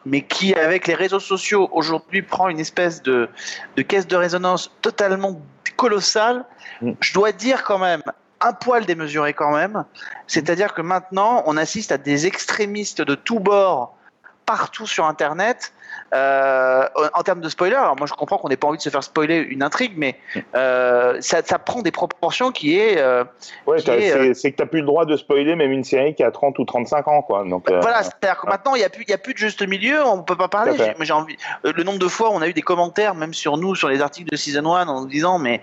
[0.05, 3.29] mais qui, avec les réseaux sociaux, aujourd'hui prend une espèce de,
[3.75, 5.41] de caisse de résonance totalement
[5.75, 6.45] colossale.
[6.81, 6.91] Mm.
[7.01, 8.01] Je dois dire quand même,
[8.39, 9.83] un poil démesuré quand même.
[10.27, 13.97] C'est-à-dire que maintenant, on assiste à des extrémistes de tous bords
[14.45, 15.73] partout sur Internet
[16.13, 19.03] en termes de spoiler, alors moi je comprends qu'on n'ait pas envie de se faire
[19.03, 20.15] spoiler une intrigue, mais
[20.55, 22.97] euh, ça, prend des proportions qui est.
[22.97, 23.23] Euh,
[23.65, 26.31] ouais, c'est que tu n'as plus le droit de spoiler même une série qui a
[26.31, 27.21] 30 ou 35 ans.
[27.21, 27.43] Quoi.
[27.45, 30.17] Donc, voilà, c'est-à-dire que maintenant il n'y a, plus, a plus de juste milieu, on
[30.17, 30.73] ne peut pas parler.
[30.99, 33.75] J'ai envie, le nombre de fois où on a eu des commentaires, même sur nous,
[33.75, 35.61] sur les articles de Season 1, en nous disant Mais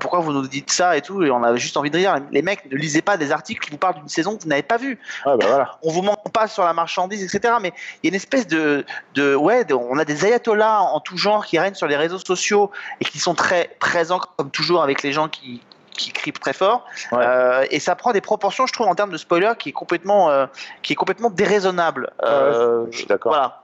[0.00, 2.42] pourquoi vous nous dites ça et tout, et on avait juste envie de dire Les
[2.42, 4.76] mecs, ne lisez pas des articles qui vous parlent d'une saison que vous n'avez pas
[4.76, 4.98] vue.
[5.26, 5.78] Ouais, bah voilà.
[5.82, 7.54] On vous ment pas sur la marchandise, etc.
[7.60, 8.84] Mais il y a une espèce de.
[9.14, 12.70] de ouais, on a des ayatollahs en tout genre qui règnent sur les réseaux sociaux
[13.00, 15.60] et qui sont très présents, comme toujours, avec les gens qui,
[15.92, 16.86] qui crie très fort.
[17.70, 20.46] et ça prend des proportions, je trouve, en termes de spoiler, qui est complètement,
[20.82, 22.10] qui est complètement déraisonnable.
[22.22, 23.32] je suis d'accord.
[23.32, 23.62] Voilà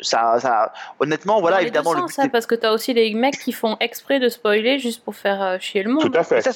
[0.00, 1.92] ça, ça, honnêtement, voilà, évidemment.
[1.92, 5.04] le ça, parce que tu as aussi les mecs qui font exprès de spoiler juste
[5.04, 6.12] pour faire euh, chier le monde.
[6.12, 6.40] Tout à fait.
[6.40, 6.52] ça,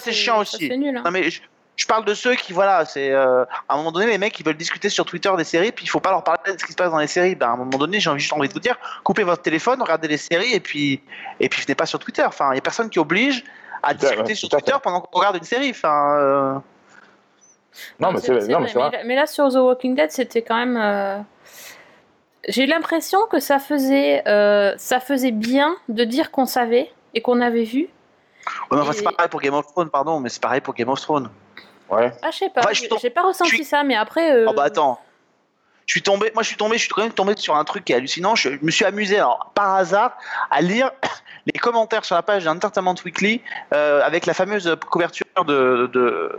[0.00, 0.68] c'est chiant aussi.
[0.76, 1.02] Nul, hein.
[1.04, 1.40] non, mais je,
[1.86, 4.56] parle de ceux qui, voilà, c'est euh, à un moment donné, les mecs, ils veulent
[4.56, 6.76] discuter sur Twitter des séries, puis il faut pas leur parler de ce qui se
[6.76, 7.34] passe dans les séries.
[7.34, 10.08] Ben, à un moment donné, j'ai juste envie de vous dire, coupez votre téléphone, regardez
[10.08, 11.00] les séries, et puis,
[11.40, 12.24] et puis venez pas sur Twitter.
[12.24, 13.44] Enfin, il y a personne qui oblige
[13.82, 15.70] à discuter sur Twitter pendant qu'on regarde une série.
[15.70, 16.16] Enfin.
[16.18, 16.54] Euh,
[18.00, 21.24] non, mais c'est mais, mais, là, sur The Walking Dead, c'était quand même
[22.48, 27.20] j'ai eu l'impression que ça faisait, euh, ça faisait bien de dire qu'on savait et
[27.20, 27.88] qu'on avait vu.
[28.92, 31.28] c'est pareil pour Game of Thrones, pardon, mais c'est pareil pour Game of Thrones.
[31.90, 32.12] Ouais.
[32.22, 32.62] Ah, je sais pas,
[33.00, 34.32] j'ai pas ressenti ça, mais après.
[34.32, 35.00] Euh, oh bah attends.
[35.86, 37.84] Je suis tombé, moi je suis tombé, je suis quand même tombé sur un truc
[37.84, 38.34] qui est hallucinant.
[38.34, 40.18] Je me suis amusé, alors, par hasard,
[40.50, 40.92] à lire
[41.46, 43.40] les commentaires sur la page d'Entertainment Weekly
[43.72, 46.38] euh, avec la fameuse couverture de, de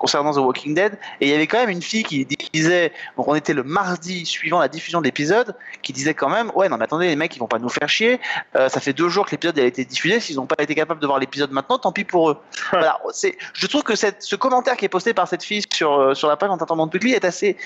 [0.00, 0.98] concernant The Walking Dead.
[1.20, 4.26] Et il y avait quand même une fille qui disait, donc on était le mardi
[4.26, 7.36] suivant la diffusion de l'épisode, qui disait quand même, ouais, non, mais attendez, les mecs,
[7.36, 8.18] ils vont pas nous faire chier.
[8.56, 10.18] Euh, ça fait deux jours que l'épisode a été diffusé.
[10.18, 12.38] S'ils n'ont pas été capables de voir l'épisode maintenant, tant pis pour eux.
[12.70, 15.92] voilà, c'est, je trouve que cette, ce commentaire qui est posté par cette fille sur,
[15.92, 17.56] euh, sur la page d'entendement de public est assez,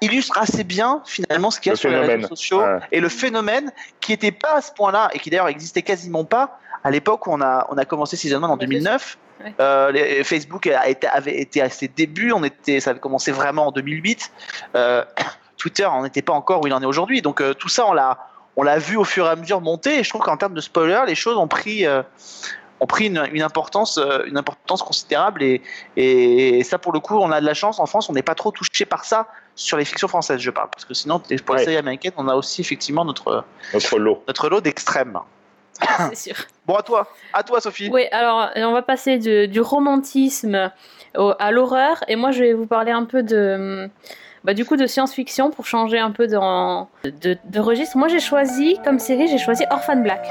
[0.00, 3.72] illustre assez bien finalement ce qu'il y a sur les réseaux sociaux et le phénomène
[4.00, 7.32] qui n'était pas à ce point-là et qui d'ailleurs existait quasiment pas à l'époque où
[7.32, 9.18] on a, on a commencé Season 1 en 2009.
[9.60, 13.68] Euh, Facebook a été, avait été à ses débuts, on était, ça avait commencé vraiment
[13.68, 14.30] en 2008.
[14.74, 15.04] Euh,
[15.56, 17.22] Twitter n'en était pas encore où il en est aujourd'hui.
[17.22, 18.18] Donc euh, tout ça, on l'a,
[18.56, 19.98] on l'a vu au fur et à mesure monter.
[19.98, 21.84] Et je trouve qu'en termes de spoiler, les choses ont pris,
[22.80, 25.42] ont pris une, importance, une importance considérable.
[25.42, 25.62] Et,
[25.96, 27.80] et, ça, pour le coup, on a de la chance.
[27.80, 30.70] En France, on n'est pas trop touché par ça sur les fictions françaises, je parle.
[30.70, 34.48] Parce que sinon, pour les séries américaines, on a aussi effectivement notre, notre lot, notre
[34.48, 35.18] lot d'extrêmes.
[36.12, 36.36] c'est sûr.
[36.66, 37.90] Bon, à toi, à toi, Sophie.
[37.92, 40.70] Oui, alors on va passer du romantisme
[41.14, 43.88] à l'horreur, et moi je vais vous parler un peu de,
[44.44, 46.38] bah, du coup, de science-fiction pour changer un peu de,
[47.08, 47.96] de, de registre.
[47.96, 50.26] Moi, j'ai choisi comme série, j'ai choisi Orphan Black.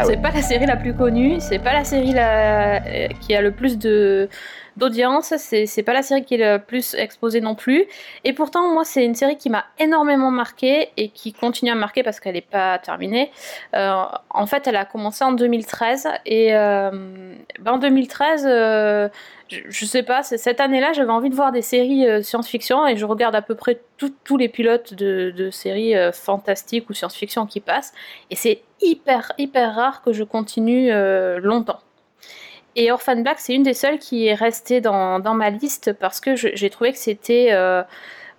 [0.00, 2.78] Ah c'est pas la série la plus connue, c'est pas la série la...
[3.20, 4.28] qui a le plus de
[4.76, 7.84] d'audience, c'est pas la série qui est le plus exposée non plus.
[8.22, 11.80] Et pourtant, moi, c'est une série qui m'a énormément marqué et qui continue à me
[11.80, 13.32] marquer parce qu'elle n'est pas terminée.
[13.74, 19.08] Euh, en fait, elle a commencé en 2013 et euh, ben, en 2013, euh,
[19.48, 23.34] je, sais pas, cette année-là, j'avais envie de voir des séries science-fiction et je regarde
[23.34, 27.92] à peu près tous les pilotes de, de séries fantastiques ou science-fiction qui passent
[28.30, 30.90] et c'est hyper hyper rare que je continue
[31.40, 31.80] longtemps.
[32.78, 36.20] Et Orphan Black, c'est une des seules qui est restée dans, dans ma liste parce
[36.20, 37.48] que j'ai trouvé que c'était.
[37.50, 37.82] Euh,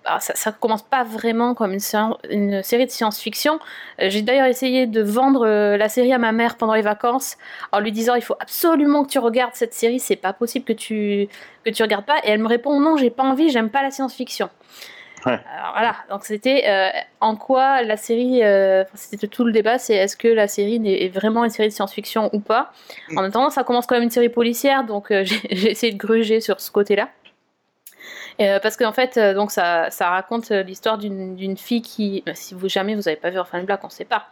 [0.05, 1.81] bah, ça, ne commence pas vraiment comme une,
[2.29, 3.59] une série de science-fiction.
[4.01, 7.37] Euh, j'ai d'ailleurs essayé de vendre euh, la série à ma mère pendant les vacances
[7.73, 10.71] en lui disant il faut absolument que tu regardes cette série, c'est pas possible que
[10.71, 11.27] tu
[11.65, 12.19] que tu regardes pas.
[12.23, 14.49] Et elle me répond non, j'ai pas envie, j'aime pas la science-fiction.
[15.25, 19.95] Alors, voilà, donc c'était euh, en quoi la série, euh, c'était tout le débat, c'est
[19.95, 22.71] est-ce que la série est vraiment une série de science-fiction ou pas?
[23.09, 23.17] Mm.
[23.17, 26.41] En attendant, ça commence quand même une série policière, donc euh, j'ai essayé de gruger
[26.41, 27.09] sur ce côté-là.
[28.61, 33.07] parce qu'en fait, donc ça, ça raconte l'histoire d'une fille qui, si vous jamais vous
[33.07, 34.27] avez pas vu Orphan Black, on sait pas.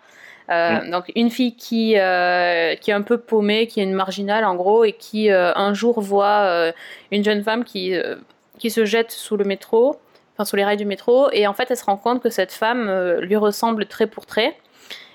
[0.49, 0.91] Mm.
[0.91, 4.85] Donc une fille qui, qui est un peu paumée, qui est une marginale en gros,
[4.85, 6.71] et qui un jour voit
[7.11, 7.93] une jeune femme qui,
[8.57, 9.99] qui se jette sous le métro
[10.37, 12.51] enfin sous les rails du métro, et en fait elle se rend compte que cette
[12.51, 14.55] femme euh, lui ressemble trait pour trait.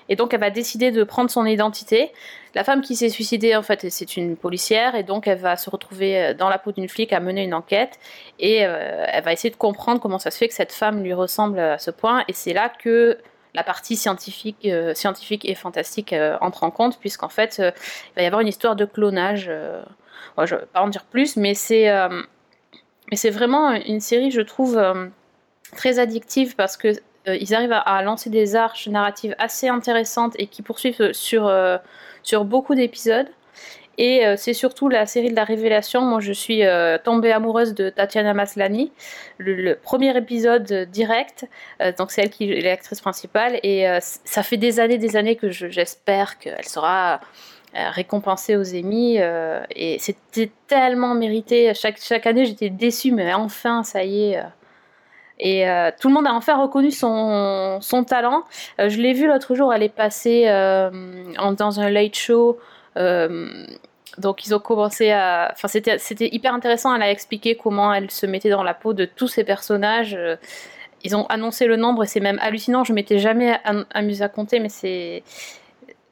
[0.09, 2.11] Et donc elle va décider de prendre son identité.
[2.55, 5.69] La femme qui s'est suicidée, en fait, c'est une policière, et donc elle va se
[5.69, 7.97] retrouver euh, dans la peau d'une flic à mener une enquête,
[8.39, 11.13] et euh, elle va essayer de comprendre comment ça se fait que cette femme lui
[11.13, 13.17] ressemble à ce point, et c'est là que
[13.55, 18.41] la partie scientifique, scientifique et fantastique entre en compte, puisqu'en fait, il va y avoir
[18.41, 19.43] une histoire de clonage.
[19.45, 21.87] je ne vais pas en dire plus, mais c'est
[23.13, 25.05] mais c'est vraiment une série, je trouve, euh,
[25.77, 26.87] très addictive parce que
[27.27, 31.77] euh, ils arrivent à, lancer des arches narratives assez intéressantes et qui poursuivent sur, euh,
[32.23, 33.27] sur beaucoup d'épisodes.
[33.99, 36.01] Et c'est surtout la série de la révélation.
[36.01, 36.63] Moi, je suis
[37.03, 38.91] tombée amoureuse de Tatiana Maslany.
[39.37, 41.47] Le, premier épisode direct,
[41.99, 43.59] donc c'est elle qui est l'actrice principale.
[43.61, 47.17] Et ça fait des années, des années que j'espère qu'elle sera euh,
[47.73, 51.73] récompensé aux Emmy euh, et c'était tellement mérité.
[51.73, 54.37] Chaque, chaque année, j'étais déçue, mais enfin, ça y est.
[54.37, 54.43] Euh.
[55.39, 55.65] Et
[55.99, 58.43] tout le monde a enfin reconnu son, son talent.
[58.77, 62.59] je l'ai vue l'autre jour, elle est passée dans un late show
[64.17, 65.49] donc ils ont commencé à.
[65.53, 66.93] Enfin, c'était, c'était hyper intéressant.
[66.95, 70.15] Elle a expliqué comment elle se mettait dans la peau de tous ces personnages.
[70.15, 70.35] Euh,
[71.03, 72.83] Ils ont annoncé le nombre et c'est même hallucinant.
[72.83, 75.23] Je m'étais jamais am- amusée à compter, mais c'est.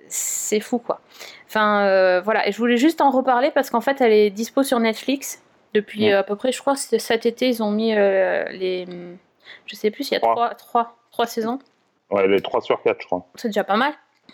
[0.07, 0.99] C'est fou quoi.
[1.51, 4.63] Enfin euh, voilà, et je voulais juste en reparler parce qu'en fait elle est dispo
[4.63, 6.13] sur Netflix depuis Ouais.
[6.13, 8.85] euh, à peu près, je crois cet été, ils ont mis euh, les.
[9.65, 10.33] Je sais plus, il y a Trois.
[10.33, 11.59] trois, trois, trois saisons.
[12.09, 13.25] Ouais, les 3 sur 4, je crois.
[13.35, 13.91] C'est déjà pas mal.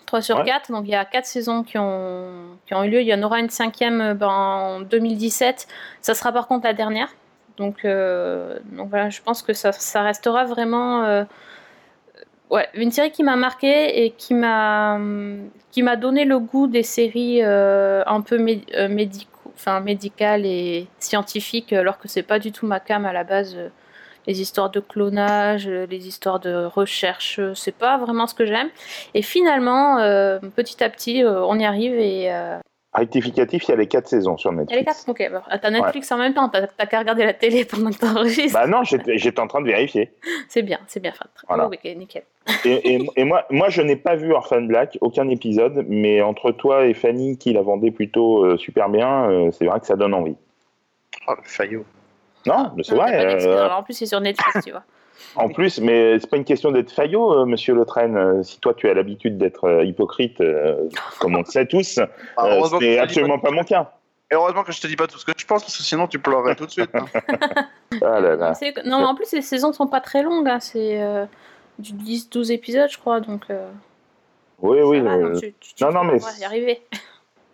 [0.07, 0.45] 3 sur Ouais.
[0.45, 3.01] 4, donc il y a 4 saisons qui ont, qui ont eu lieu.
[3.01, 5.67] Il y en aura une cinquième ben, en 2017.
[6.01, 7.09] Ça sera par contre la dernière.
[7.57, 11.03] Donc, euh, donc voilà, je pense que ça, ça restera vraiment
[12.49, 14.99] ouais, une série qui m'a marqué et qui m'a
[15.71, 20.45] qui m'a donné le goût des séries euh, un peu mé- euh, médicaux, enfin médicales
[20.45, 23.55] et scientifiques, alors que c'est pas du tout ma cam à la base.
[23.55, 23.69] euh,
[24.29, 28.45] les histoires de clonage, euh, les histoires de recherche, euh, c'est pas vraiment ce que
[28.45, 28.67] j'aime.
[29.13, 32.57] Et finalement, euh, petit à petit, euh, on y arrive et euh,
[32.93, 35.05] Rectificatif, il y a les 4 saisons sur il y a les Netflix.
[35.05, 35.09] quatre.
[35.09, 38.59] Ok, bah, t'as Netflix en même temps, t'as qu'à regarder la télé pendant que t'enregistres.
[38.59, 40.11] Bah non, j'étais en train de vérifier.
[40.49, 41.13] c'est bien, c'est bien.
[41.13, 41.29] Fred.
[41.47, 41.69] Voilà.
[41.71, 42.23] Oh, ok, nickel.
[42.65, 46.51] Et, et- et moi, moi, je n'ai pas vu Orphan Black, aucun épisode, mais entre
[46.51, 49.95] toi et Fanny, qui la vendait plutôt euh, super bien, euh, c'est vrai que ça
[49.95, 50.35] donne envie.
[51.27, 51.85] Oh, le faillot.
[52.45, 53.17] Non, mais c'est Non, vrai.
[53.25, 53.45] d'excuse.
[53.47, 54.83] euh, en plus, c'est sur Netflix, tu vois.
[55.35, 58.15] en plus, mais c'est pas une question d'être faillot, euh, monsieur Le Train.
[58.15, 60.87] Euh, Si toi, tu as l'habitude d'être euh, hypocrite, euh,
[61.19, 61.99] comme on le sait tous,
[62.37, 63.91] Ah, euh, je c'est absolument pas mon cas.
[64.31, 66.05] Et heureusement que je te dis pas tout ce que je pense, parce que sinon
[66.07, 66.91] tu pleurerais tout de suite.
[66.93, 67.05] hein.
[68.01, 68.53] Ah là là.
[68.53, 70.47] C'est- Non, mais en plus, les saisons sont pas très longues.
[70.49, 71.25] hein, C'est euh,
[71.79, 73.19] du 10-12 épisodes, je crois.
[73.19, 73.69] Donc, euh,
[74.61, 74.99] Oui, oui.
[75.01, 76.81] va, non, tu, tu, tu non, non, mais y arriver.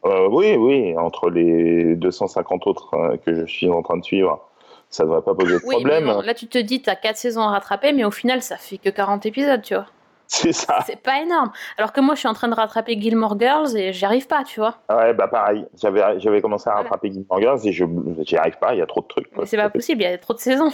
[0.06, 4.50] Euh, oui, oui, entre les 250 autres euh, que je suis en train de suivre,
[4.90, 6.06] ça ne devrait pas poser de Oui, mais problème.
[6.08, 8.78] bon, là, tu te dis, t'as 4 saisons à rattraper, mais au final, ça fait
[8.78, 9.86] que 40 épisodes, tu vois.
[10.28, 10.80] C'est ça.
[10.86, 11.54] C'est pas énorme.
[11.78, 14.44] Alors que moi, je suis en train de rattraper Gilmore Girls et j'y arrive pas,
[14.44, 14.76] tu vois.
[14.90, 15.66] Ouais, bah pareil.
[15.82, 16.84] J'avais, j'avais commencé à Voilà.
[16.90, 17.86] rattraper Gilmore Girls et je,
[18.24, 18.74] j'y arrive pas.
[18.74, 19.30] Il y a trop de trucs.
[19.46, 20.74] c'est pas possible, il y a trop de saisons.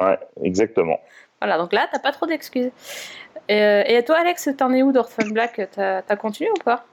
[0.00, 0.98] Ouais, exactement.
[1.42, 2.70] Voilà, donc là, t'as pas trop d'excuses.
[3.50, 5.60] Euh, et toi, Alex, t'en es où d'Orphan Black?
[5.74, 6.84] T'as continué ou pas?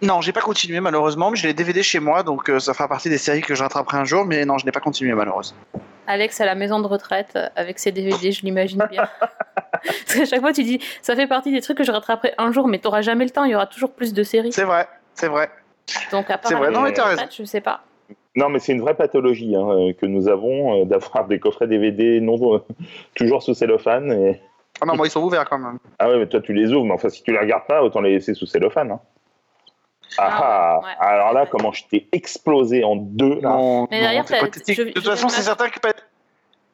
[0.00, 2.88] Non, j'ai pas continué malheureusement, mais j'ai les DVD chez moi, donc euh, ça fera
[2.88, 5.58] partie des séries que je rattraperai un jour, mais non, je n'ai pas continué malheureusement.
[6.06, 9.06] Alex à la maison de retraite euh, avec ses DVD, je l'imagine bien.
[9.20, 12.52] Parce qu'à chaque fois, tu dis, ça fait partie des trucs que je rattraperai un
[12.52, 14.52] jour, mais t'auras jamais le temps, il y aura toujours plus de séries.
[14.52, 15.50] C'est vrai, c'est vrai.
[16.10, 17.82] Donc, à part à vrai, la non, mais retraite, je sais pas.
[18.38, 21.66] Non, mais c'est une vraie pathologie hein, euh, que nous avons euh, d'avoir des coffrets
[21.66, 22.58] DVD non euh,
[23.16, 24.12] toujours sous cellophane.
[24.12, 24.40] Et...
[24.80, 25.78] Ah non, moi ils sont ouverts quand même.
[25.98, 28.00] Ah ouais, mais toi tu les ouvres, mais enfin si tu les regardes pas, autant
[28.00, 28.92] les laisser sous cellophane.
[28.92, 29.00] hein.
[30.16, 30.92] Ah, Ah, ah, ouais.
[31.00, 33.50] alors là, comment je t'ai explosé en deux là.
[33.50, 34.76] Non, Mais non, d'ailleurs, c'est t'as- pathétique.
[34.76, 35.78] je- de toute façon, c'est certain que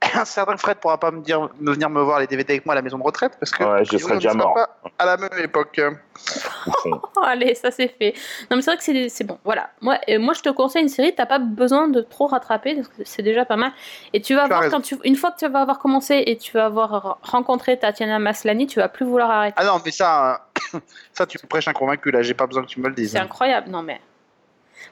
[0.25, 2.73] certain que Fred pourra pas me dire me venir me voir les DVD avec moi
[2.73, 4.55] à la maison de retraite parce que Ouais, je ne déjà mort.
[4.55, 5.81] pas à la même époque.
[7.23, 8.14] allez, ça c'est fait.
[8.51, 9.38] Non, mais c'est vrai que c'est bon.
[9.45, 9.71] Voilà.
[9.81, 12.88] Moi, euh, moi, je te conseille une série, t'as pas besoin de trop rattraper, parce
[12.88, 13.73] que c'est déjà pas mal.
[14.12, 16.37] Et tu vas Tu voir, quand tu, une fois que tu vas avoir commencé et
[16.37, 19.55] tu vas avoir rencontré Tatiana Maslany, tu vas plus vouloir arrêter.
[19.59, 20.79] Ah non, mais ça, euh,
[21.12, 22.23] ça tu me prêches un convaincu là.
[22.23, 23.12] J'ai pas besoin que tu me le dises.
[23.12, 23.71] C'est incroyable.
[23.71, 24.01] Non, mais.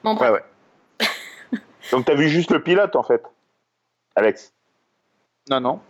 [0.02, 0.30] Bon, bref.
[0.30, 0.42] Ouais,
[1.00, 1.08] ouais.
[1.92, 3.22] Donc t'as vu juste le pilote en fait,
[4.16, 4.51] Alex
[5.50, 5.80] Non, non.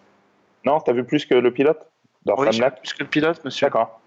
[0.64, 1.80] Non, t'as vu plus que le pilote
[2.26, 3.66] Oui, j'ai plus que le pilote, monsieur.
[3.66, 4.00] D'accord.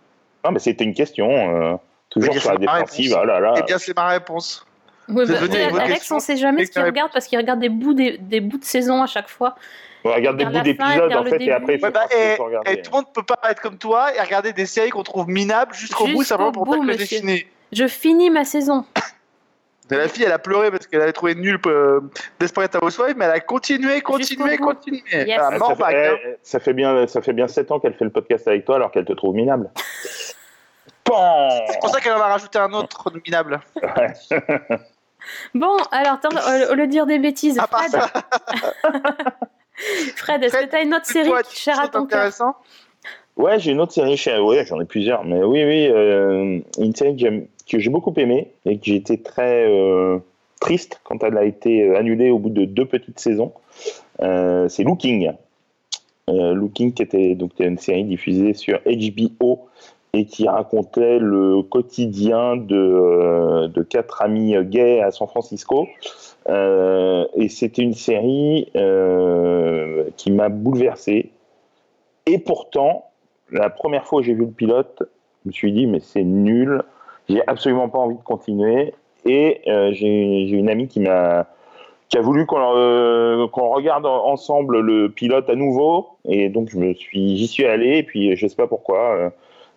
[0.43, 1.29] Non, mais c'était une question.
[1.29, 1.75] euh,
[2.09, 3.17] toujours sur la défensive.
[3.19, 3.55] Oh là là.
[3.57, 4.65] Eh bien, c'est ma réponse.
[5.07, 6.15] Ouais, bah, Alex, question.
[6.15, 8.63] on sait jamais ce qu'il regarde parce qu'il regarde des bouts, des, des bouts de
[8.63, 9.55] saison à chaque fois.
[10.03, 12.37] On regarde des bouts d'épisodes en fait, et après, il Ouais, bah, et,
[12.71, 15.27] et tout le monde peut pas être comme toi et regarder des séries qu'on trouve
[15.27, 17.47] minables jusqu'au bout simplement pour que dessiner.
[17.71, 18.85] Je finis ma saison.
[19.91, 22.01] Et la fille, elle a pleuré parce qu'elle avait trouvé nul euh,
[22.39, 25.03] Desperate Housewives, mais elle a continué, continué, continué.
[25.11, 25.39] Yes.
[25.39, 28.05] Ah, ça, fait, back, eh, ça fait bien, ça fait bien 7 ans qu'elle fait
[28.05, 29.69] le podcast avec toi alors qu'elle te trouve minable.
[31.07, 33.59] C'est pour ça qu'elle en a rajouté un autre minable.
[35.55, 36.29] Bon, alors, attends,
[36.71, 38.03] au lieu de dire des bêtises, À part Fred,
[40.15, 42.55] Fred est-ce que t'as une autre série qui tu chère à ton cœur intéressant?
[43.35, 44.37] Ouais, j'ai une autre série chez.
[44.37, 48.13] Ouais, j'en ai plusieurs, mais oui, oui, euh, une série que j'aime- que j'ai beaucoup
[48.17, 50.19] aimée et que été très euh,
[50.59, 53.53] triste quand elle a été euh, annulée au bout de deux petites saisons.
[54.21, 55.31] Euh, c'est Looking.
[56.27, 59.67] Looking, qui était donc une série diffusée sur HBO
[60.13, 65.87] et qui racontait le quotidien de, de quatre amis gays à San Francisco.
[66.49, 68.71] Et c'était une série
[70.17, 71.29] qui m'a bouleversé.
[72.25, 73.05] Et pourtant,
[73.51, 75.03] la première fois où j'ai vu le pilote,
[75.43, 76.81] je me suis dit, mais c'est nul,
[77.29, 78.93] j'ai absolument pas envie de continuer.
[79.25, 81.47] Et euh, j'ai une amie qui m'a
[82.09, 86.09] qui a voulu qu'on euh, regarde en- ensemble le pilote à nouveau.
[86.25, 87.97] Et donc, je me suis, j'y suis allé.
[87.97, 88.99] Et puis, je sais pas pourquoi.
[89.15, 89.29] euh,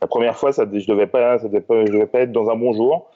[0.02, 2.50] la première fois, ça, je devais pas, ça devait pas, je devais pas être dans
[2.50, 3.06] un bon jour.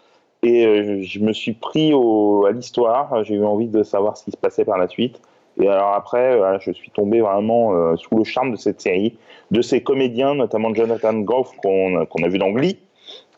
[0.42, 3.23] Et euh, je me suis pris à l'histoire.
[3.25, 5.21] J'ai eu envie de savoir ce qui se passait par la suite.
[5.61, 9.18] Et alors après, je suis tombé vraiment sous le charme de cette série,
[9.51, 12.79] de ces comédiens, notamment Jonathan Groff qu'on qu'on a vu dans Glee,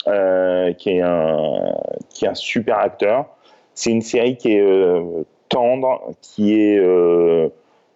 [0.06, 1.74] euh, qui, est un,
[2.10, 3.24] qui est un super acteur.
[3.74, 7.48] C'est une série qui est euh, tendre, qui est, euh,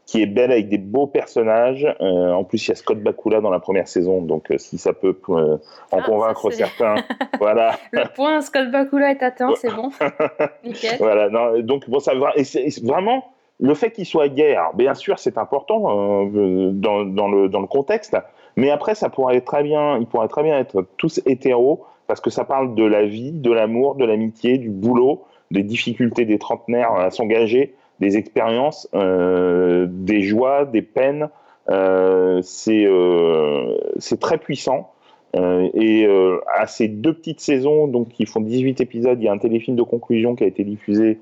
[0.06, 1.86] qui est belle avec des beaux personnages.
[2.00, 5.18] En plus, il y a Scott Bakula dans la première saison, donc si ça peut
[5.28, 5.58] en
[5.92, 6.94] Ah, convaincre ça, certains,
[7.38, 7.72] voilà.
[7.92, 9.90] Le point Scott Bakula est atteint, c'est bon.
[10.64, 10.96] Nickel.
[10.98, 12.32] Voilà, non, donc bon, ça va.
[12.36, 13.26] Et et vraiment
[13.60, 14.54] le fait qu'il soit gay.
[14.54, 18.16] alors, bien sûr, c'est important dans, dans le dans le contexte,
[18.56, 22.30] mais après, ça pourrait très bien, il pourrait très bien être tous hétéros parce que
[22.30, 26.92] ça parle de la vie, de l'amour, de l'amitié, du boulot, des difficultés des trentenaires
[26.92, 31.28] à s'engager, des expériences, euh, des joies, des peines.
[31.70, 33.76] Euh, c'est euh,
[34.20, 34.90] très puissant.
[35.36, 36.08] Euh, et
[36.56, 39.76] à ces deux petites saisons, donc qui font 18 épisodes, il y a un téléfilm
[39.76, 41.20] de conclusion qui a été diffusé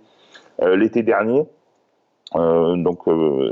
[0.63, 1.43] l'été dernier.
[2.35, 3.01] Donc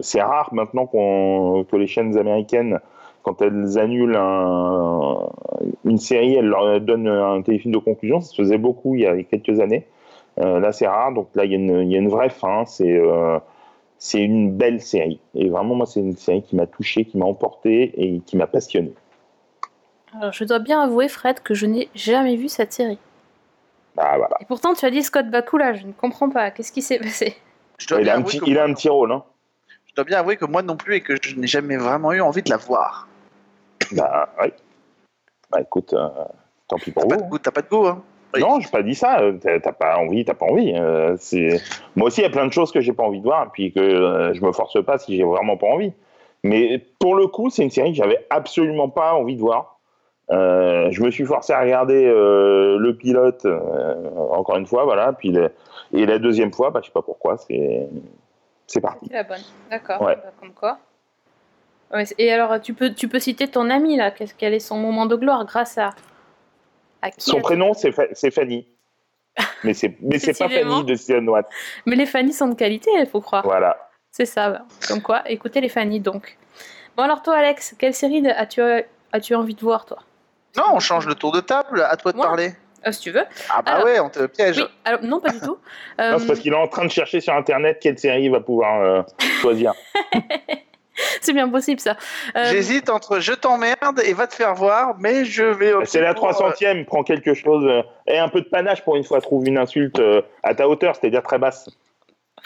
[0.01, 2.79] c'est rare maintenant que les chaînes américaines,
[3.25, 5.29] quand elles annulent un-
[5.85, 8.21] une série, elles leur donnent un téléfilm de conclusion.
[8.21, 9.87] Ça se faisait beaucoup il y a quelques années.
[10.39, 12.29] Euh, là c'est rare, donc là il y, a une- il y a une vraie
[12.31, 12.65] fin.
[12.67, 13.39] C'est euh,
[13.99, 15.19] c'est une belle série.
[15.35, 18.47] Et vraiment moi c'est une série qui m'a touché, qui m'a emporté et qui m'a
[18.47, 18.93] passionné.
[20.17, 22.99] Alors, je dois bien avouer, Fred, que je n'ai jamais vu cette série.
[23.97, 24.37] Bah voilà.
[24.41, 26.53] Et pourtant, tu as dit Scott Bakula, je ne comprends pas.
[26.53, 27.35] Qu'est-ce qui s'est passé?
[27.79, 29.11] Je dois, Il bien a, un avouer petit, que il a moi- un petit rôle,
[29.11, 29.25] hein.
[29.89, 32.21] je dois bien avouer que moi non plus et que je n'ai jamais vraiment eu
[32.21, 33.09] envie de la voir.
[33.93, 34.53] Bah, oui.
[35.51, 36.09] Bah, écoute, euh,
[36.69, 37.25] tant pis pour T'as pas vous.
[37.25, 38.03] de goût, t'as pas de goût, hein
[38.35, 38.41] Oui.
[38.41, 39.21] Non, j'ai pas dit ça.
[39.21, 40.73] euh, T'as t'as pas envie, t'as pas envie.
[40.77, 41.61] euh, c'est
[41.97, 43.49] moi aussi, il y a plein de choses que j'ai pas envie de voir, et
[43.53, 45.93] puis que euh, je me force pas si j'ai vraiment pas envie.
[46.43, 49.79] Mais pour le coup, c'est une série que j'avais absolument pas envie de voir.
[50.31, 55.13] Euh, je me suis forcé à regarder euh, le pilote euh, encore une fois, voilà.
[55.13, 55.53] Puis le-
[55.93, 57.89] et la deuxième fois, bah, je sais pas pourquoi, c'est
[58.67, 59.07] c'est parti.
[59.09, 59.43] C'est la bonne.
[59.71, 60.01] D'accord.
[60.03, 60.17] Ouais.
[60.17, 60.79] Bah, comme quoi.
[61.95, 64.11] Ouais, et alors, tu peux, tu peux citer ton ami, là.
[64.11, 65.91] Qu'est-ce- Quel est son moment de gloire grâce à.
[67.03, 68.67] À qui Son prénom, c'est Fa- c'est Fanny.
[69.65, 70.49] Mais c'est mais c'est pas.
[70.49, 71.43] Fanny de One.
[71.87, 73.45] Mais les Fanny sont de qualité, il faut croire.
[73.45, 73.77] Voilà.
[74.11, 74.51] C'est ça.
[74.51, 74.63] bah.
[74.89, 76.37] Comme quoi, écoutez les Fanny, donc.
[76.97, 79.99] Bon, alors, toi, Alex, quelle série as-tu as envie de voir, toi?
[80.57, 82.53] Non, on change le tour de table, à toi de Moi parler.
[82.87, 83.25] Euh, Si tu veux.
[83.51, 84.59] Ah bah Alors- ouais, on te piège.
[84.59, 85.57] Oui, alors, non, pas du tout.
[86.01, 88.31] Euh, Non, c'est parce qu'il est en train de chercher sur Internet quelle série il
[88.31, 89.03] va pouvoir euh,
[89.41, 89.73] choisir.
[91.21, 91.97] c'est bien possible, ça.
[92.37, 95.73] Euh, J'hésite entre je t'emmerde et va te faire voir, mais je vais.
[95.73, 97.65] opter C'est la pour, euh, 300e, prends quelque chose.
[97.67, 100.01] euh, et un peu de panache pour une fois, trouve une insulte
[100.43, 101.69] à ta hauteur, c'est-à-dire très basse.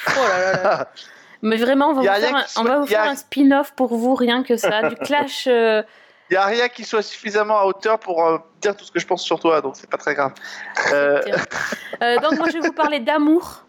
[0.08, 0.88] Oh là là là.
[1.42, 4.56] Mais vraiment, on va vous faire, un, va vous a- spin-off pour vous, rien que
[4.56, 4.88] ça.
[4.88, 5.46] Du clash.
[5.46, 5.82] euh,
[6.30, 8.98] Il n'y a rien qui soit suffisamment à hauteur pour euh, dire tout ce que
[9.00, 10.32] je pense sur toi, donc c'est pas très grave.
[10.92, 11.22] Euh,
[12.02, 13.64] euh, donc, moi, je vais vous parler d'amour.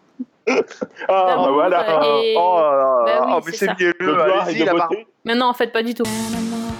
[0.48, 2.02] Ah, D'amour, bah voilà.
[2.02, 3.76] euh, et- Oh, là là, Bah oui, oh, mais c'est c'est ça.
[3.78, 3.92] mieux.
[4.00, 4.88] De gloire et Allez-y, de la barre.
[4.88, 5.06] beauté.
[5.24, 6.04] Mais non, en fait, pas du tout.
[6.04, 6.72] Animals,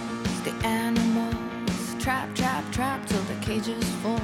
[0.45, 4.19] the animals, trap, trap, trap till the cages fall.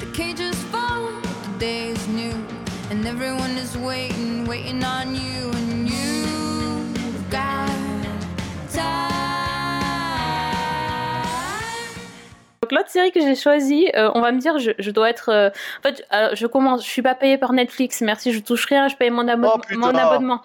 [0.00, 1.08] The cages fall,
[1.44, 2.32] the day is new,
[2.90, 7.68] and everyone is waiting, waiting on you, and you've got
[8.72, 9.07] time.
[12.68, 15.30] Donc, l'autre série que j'ai choisie, euh, on va me dire, je, je dois être.
[15.30, 18.66] euh, En fait, alors, je commence, je suis pas payée par Netflix, merci, je touche
[18.66, 20.42] rien, je paye mon, Oh, mon abonnement.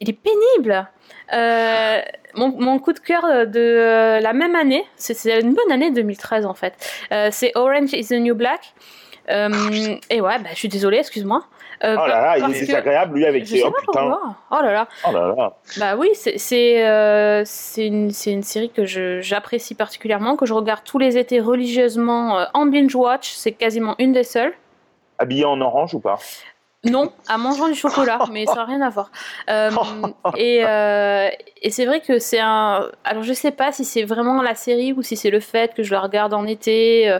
[0.00, 0.88] Il est pénible.
[1.32, 2.00] Euh,
[2.34, 6.44] mon, mon coup de cœur de euh, la même année, c'est- une bonne année 2013
[6.44, 6.74] en fait.
[7.12, 8.74] Euh, c'est Orange is the New Black.
[9.30, 9.48] Euh,
[10.10, 11.44] et ouais, bah, je suis désolée, excuse-moi.
[11.84, 13.62] Euh, Oh là là, il est que- désagréable, lui, avec ses.
[13.64, 14.16] Oh putain.
[14.50, 14.88] Oh là là.
[15.08, 15.52] Oh là là.
[15.78, 17.44] Bah oui, c'est euh,
[17.76, 18.84] une, une série que
[19.20, 23.32] j'apprécie particulièrement, que je regarde tous les étés religieusement euh, en binge watch.
[23.32, 24.52] C'est quasiment une des seules.
[25.18, 26.18] Habillé en orange ou pas?
[26.84, 29.10] Non, à mangeant du chocolat, mais ça n'a rien à voir.
[29.50, 29.70] Euh,
[30.36, 31.28] et euh,
[31.62, 32.88] et c'est vrai que c'est un.
[33.04, 35.82] Alors je sais pas si c'est vraiment la série ou si c'est le fait que
[35.82, 37.12] je la regarde en été.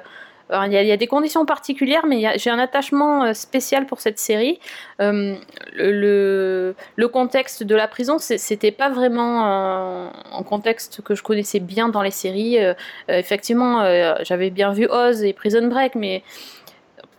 [0.53, 4.61] Il y, a, des conditions particulières, mais j'ai un attachement euh, spécial pour cette série.
[5.01, 5.35] Euh,
[5.75, 6.75] le,
[7.09, 12.11] contexte de la prison, c'était pas vraiment un, contexte que je connaissais bien dans les
[12.11, 12.63] séries.
[12.63, 12.75] Euh,
[13.09, 13.83] effectivement,
[14.25, 16.23] j'avais bien vu Oz et Prison Break, mais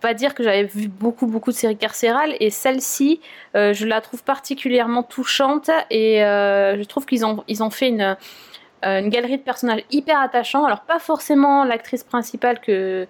[0.00, 3.22] pas dire que j'avais vu beaucoup beaucoup de séries carcérales et celle-ci
[3.54, 8.16] je la trouve particulièrement touchante et je trouve qu'ils ont ils ont fait une
[8.84, 13.06] une galerie de personnages hyper attachants alors pas forcément l'actrice principale que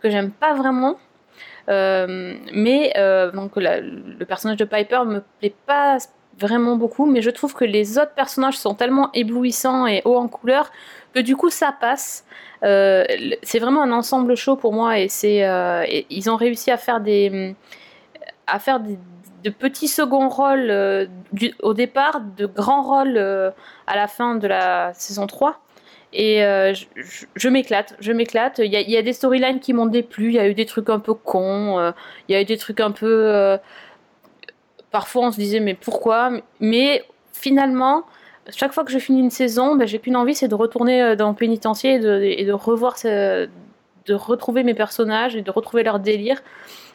[0.00, 0.96] que j'aime pas vraiment
[1.68, 5.98] euh, mais euh, donc le personnage de Piper me plaît pas
[6.38, 10.28] vraiment beaucoup, mais je trouve que les autres personnages sont tellement éblouissants et hauts en
[10.28, 10.70] couleur
[11.12, 12.24] que du coup ça passe.
[12.64, 13.04] Euh,
[13.42, 17.00] c'est vraiment un ensemble chaud pour moi et c'est euh, ils ont réussi à faire
[17.00, 17.54] des
[18.46, 18.80] à faire
[19.44, 21.06] de petits seconds rôles euh,
[21.62, 25.60] au départ, de grands rôles à la fin de la saison 3.
[26.12, 28.60] Et je, m'éclate, je m'éclate.
[28.64, 31.00] Il y, a des storylines qui m'ont déplu, il y a eu des trucs un
[31.00, 31.92] peu cons,
[32.28, 33.58] il y a eu des trucs un peu
[34.90, 36.30] parfois on se disait mais pourquoi?
[36.60, 38.04] Mais finalement,
[38.50, 41.16] chaque fois que je finis une saison, ben, j'ai qu'une envie, c'est de retourner euh,
[41.16, 46.42] dans le pénitencier et de, revoir, de retrouver mes personnages et de retrouver leur délire.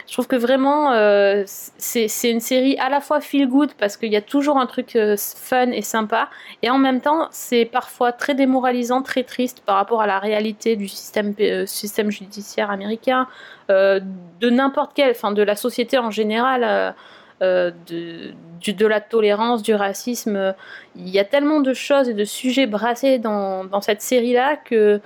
[0.08, 4.12] Je trouve que vraiment, euh, c'est une série à la fois feel good parce qu'il
[4.12, 6.30] y a toujours un truc euh, fun et sympa,
[6.62, 10.76] et en même temps, c'est parfois très démoralisant, très triste par rapport à la réalité
[10.76, 11.34] du système,
[11.66, 13.28] système judiciaire américain,
[13.70, 16.94] de n'importe quel, enfin de la société en général.
[17.44, 20.56] Euh, de, la tolérance, du racisme.
[20.96, 25.02] Il y a tellement de choses et de sujets brassés dans cette série-là qu'elle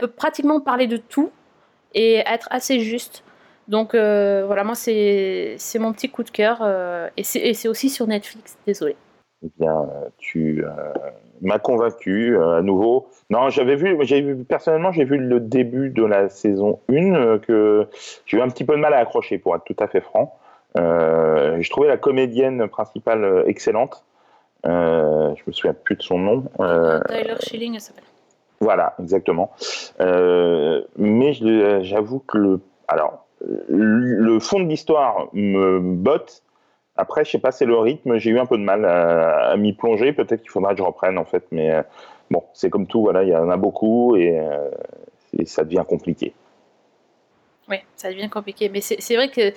[0.00, 1.30] peut pratiquement parler de tout
[1.92, 3.22] et être assez juste.
[3.68, 8.06] Donc euh, voilà, moi c'est mon petit coup de cœur euh, et c'est aussi sur
[8.06, 8.96] Netflix, désolé.
[9.42, 9.86] Eh bien,
[10.16, 10.64] tu
[11.42, 13.08] m'as convaincu à nouveau.
[13.28, 17.86] Non, j'avais vu, vu, personnellement, j'ai vu le début de la saison 1 que
[18.24, 20.38] j'ai eu un petit peu de mal à accrocher, pour être tout à fait franc.
[20.76, 24.04] Euh, je trouvais la comédienne principale euh, excellente.
[24.66, 26.44] Euh, je me souviens plus de son nom.
[27.08, 28.04] Tyler Schilling, elle s'appelle.
[28.60, 29.52] Voilà, exactement.
[29.98, 31.32] mais
[31.82, 33.23] j'avoue que le, alors,
[33.68, 36.42] le fond de l'histoire me botte.
[36.96, 38.18] Après, je sais pas, c'est le rythme.
[38.18, 40.12] J'ai eu un peu de mal à, m'y plonger.
[40.12, 41.44] Peut-être qu'il faudra que je reprenne en fait.
[41.50, 41.72] Mais
[42.30, 43.02] bon, c'est comme tout.
[43.02, 44.38] Voilà, il y en a beaucoup et
[45.44, 46.34] ça devient compliqué.
[47.68, 48.68] Oui, ça devient compliqué.
[48.68, 49.52] Mais c'est vrai que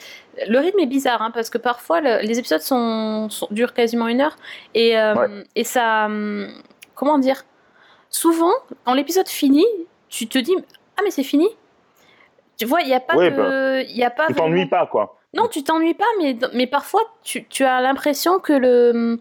[0.47, 4.37] le rythme est bizarre, hein, parce que parfois les épisodes sont, durent quasiment une heure.
[4.73, 6.05] Et, euh, et ça.
[6.05, 6.47] Hum,
[6.95, 7.43] comment dire?
[8.09, 8.53] Souvent,
[8.85, 9.65] quand l'épisode finit,
[10.07, 10.55] tu te dis
[10.97, 11.47] Ah, mais c'est fini
[12.57, 13.29] Tu vois, il n'y a pas de.
[13.29, 15.17] Bah, y a pas tu t'ennuies pas, quoi.
[15.33, 19.19] Non, tu t'ennuies pas, mais, mais parfois, tu, tu as l'impression que le.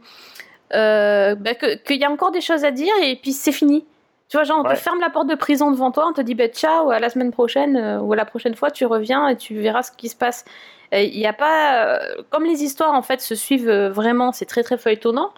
[0.74, 3.86] Euh, bah, qu'il y a encore des choses à dire et puis c'est fini.
[4.28, 6.34] Tu vois, genre, on te ferme la porte de prison devant toi, on te dit
[6.34, 9.36] bah, ciao, à la semaine prochaine euh, ou à la prochaine fois, tu reviens et
[9.36, 10.44] tu verras ce qui se passe.
[10.92, 11.84] Il n'y a pas.
[11.84, 15.32] Euh, comme les histoires, en fait, se suivent euh, vraiment, c'est très très feuilletonnant.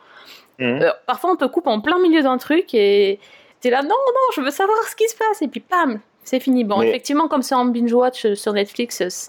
[0.60, 0.92] Mhm.
[1.06, 3.20] parfois, on te coupe en plein milieu d'un truc et
[3.60, 5.40] tu es là, non, non, je veux savoir ce qui se passe.
[5.40, 6.64] Et puis, pam, c'est fini.
[6.64, 9.28] Bon, effectivement, comme c'est en binge-watch sur Netflix,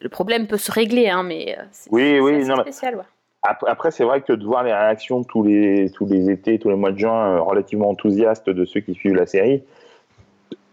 [0.00, 2.96] le problème peut se régler, hein, mais c'est oui, oui, spécial.
[2.96, 3.02] Ouais.
[3.42, 6.76] Après, c'est vrai que de voir les réactions tous les, tous les étés, tous les
[6.76, 9.62] mois de juin, euh, relativement enthousiastes de ceux qui suivent la série,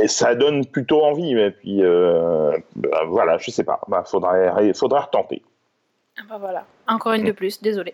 [0.08, 1.38] ça donne plutôt envie.
[1.38, 3.80] Et puis, euh, bah, voilà, je sais pas.
[3.88, 5.44] Bah, faudrait, faudrait retenter.
[6.18, 7.94] Ah bah voilà, encore une de plus, désolé.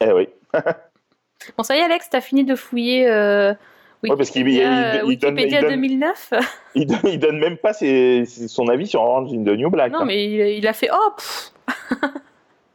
[0.00, 0.28] Eh oui.
[1.56, 3.10] bon, ça y est, Alex, t'as fini de fouiller.
[3.10, 3.54] Euh,
[4.02, 6.32] oui, parce qu'il il, il, donne, il 2009.
[6.74, 9.92] Il donne, il donne même pas ses, son avis sur Orange in the New Black.
[9.92, 10.04] Non, hein.
[10.06, 11.12] mais il, a fait oh.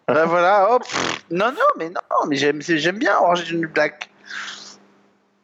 [0.07, 0.83] Ben voilà, hop.
[1.31, 4.09] Non, non, mais non, mais j'aime, j'aime bien Orange une Black.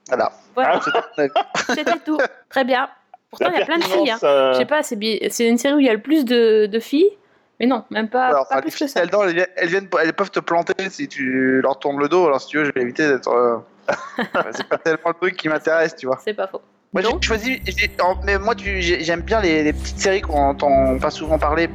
[0.08, 0.32] Voilà.
[0.54, 0.80] voilà.
[1.70, 2.20] C'était tout.
[2.50, 2.88] Très bien.
[3.32, 4.12] Pourtant, il y a plein de filles.
[4.12, 4.20] Hein.
[4.24, 4.98] Euh, Je sais pas, c'est,
[5.32, 7.10] c'est une série où il y a le plus de, de filles.
[7.60, 9.02] Mais non, même pas, alors, pas plus que ça.
[9.02, 9.10] Elles,
[9.56, 12.28] elles, viennent, elles, peuvent te planter si tu leur tournes le dos.
[12.28, 13.64] Alors, si tu veux, je vais éviter d'être.
[14.52, 16.20] C'est pas tellement le truc qui m'intéresse, tu vois.
[16.24, 16.62] C'est pas faux.
[16.94, 17.62] Moi, j'ai choisi.
[18.24, 21.68] mais moi, j'aime bien les, les, petites séries qu'on entend pas souvent parler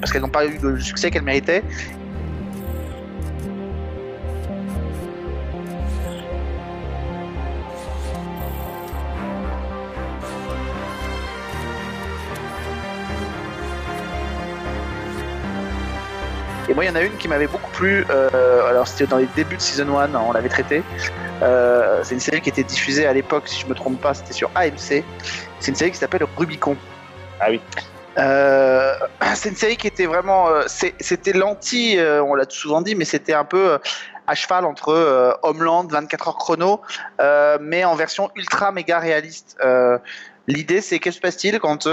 [0.00, 1.62] parce qu'elles n'ont pas eu le succès qu'elles méritaient.
[16.68, 18.04] Et moi, il y en a une qui m'avait beaucoup plu.
[18.10, 20.82] Euh, alors, c'était dans les débuts de Season 1, on l'avait traité.
[21.42, 24.34] Euh, c'est une série qui était diffusée à l'époque, si je me trompe pas, c'était
[24.34, 25.02] sur AMC.
[25.60, 26.76] C'est une série qui s'appelle Rubicon.
[27.40, 27.62] Ah oui.
[28.18, 28.92] Euh,
[29.34, 30.48] c'est une série qui était vraiment.
[30.66, 33.78] c'était l'anti, on l'a souvent dit, mais c'était un peu
[34.26, 36.82] à cheval entre Homeland, 24 heures chrono,
[37.60, 39.56] mais en version ultra méga réaliste.
[40.48, 41.86] L'idée, c'est qu'est-ce qui se passe-t-il quand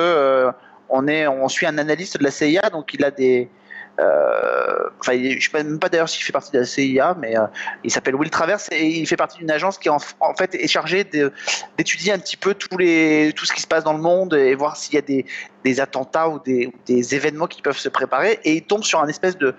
[0.89, 3.49] on, est, on suit un analyste de la CIA, donc il a des
[3.97, 7.45] enfin, je ne sais même pas d'ailleurs s'il fait partie de la CIA, mais euh,
[7.83, 9.99] il s'appelle Will Travers et il fait partie d'une agence qui en,
[10.37, 14.33] fait est chargée d'étudier un petit peu tout ce qui se passe dans le monde
[14.33, 18.39] et voir s'il y a des, attentats ou des, événements qui peuvent se préparer.
[18.43, 19.55] Et il tombe sur un espèce de,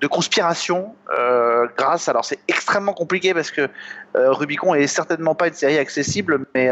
[0.00, 2.08] de conspiration euh, grâce.
[2.08, 3.68] Alors c'est extrêmement compliqué parce que
[4.14, 6.70] Rubicon est certainement pas une série accessible, mais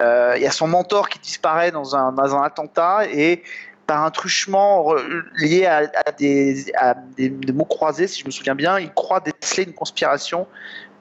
[0.00, 3.42] il y a son mentor qui disparaît dans un, dans un attentat et
[3.90, 4.94] par un truchement
[5.36, 6.64] lié à, des,
[7.16, 8.78] des, mots croisés, si je me souviens bien.
[8.78, 10.46] Il croit déceler une conspiration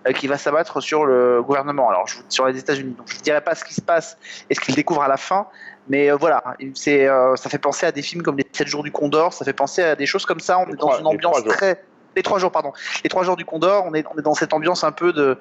[0.07, 1.87] euh, qui va s'abattre sur le gouvernement.
[1.87, 2.95] Alors, sur les États-Unis.
[2.97, 4.17] Donc, je ne dirais pas ce qui se passe
[4.49, 5.45] et ce qu'il découvre à la fin,
[5.87, 8.81] mais euh, voilà, c'est, euh, ça fait penser à des films comme Les 7 jours
[8.81, 10.57] du Condor, ça fait penser à des choses comme ça.
[10.57, 11.83] On est dans une ambiance très.
[12.15, 12.73] Les trois jours, pardon.
[13.03, 15.37] Les trois jours du Condor, on est, on est dans cette ambiance un peu de,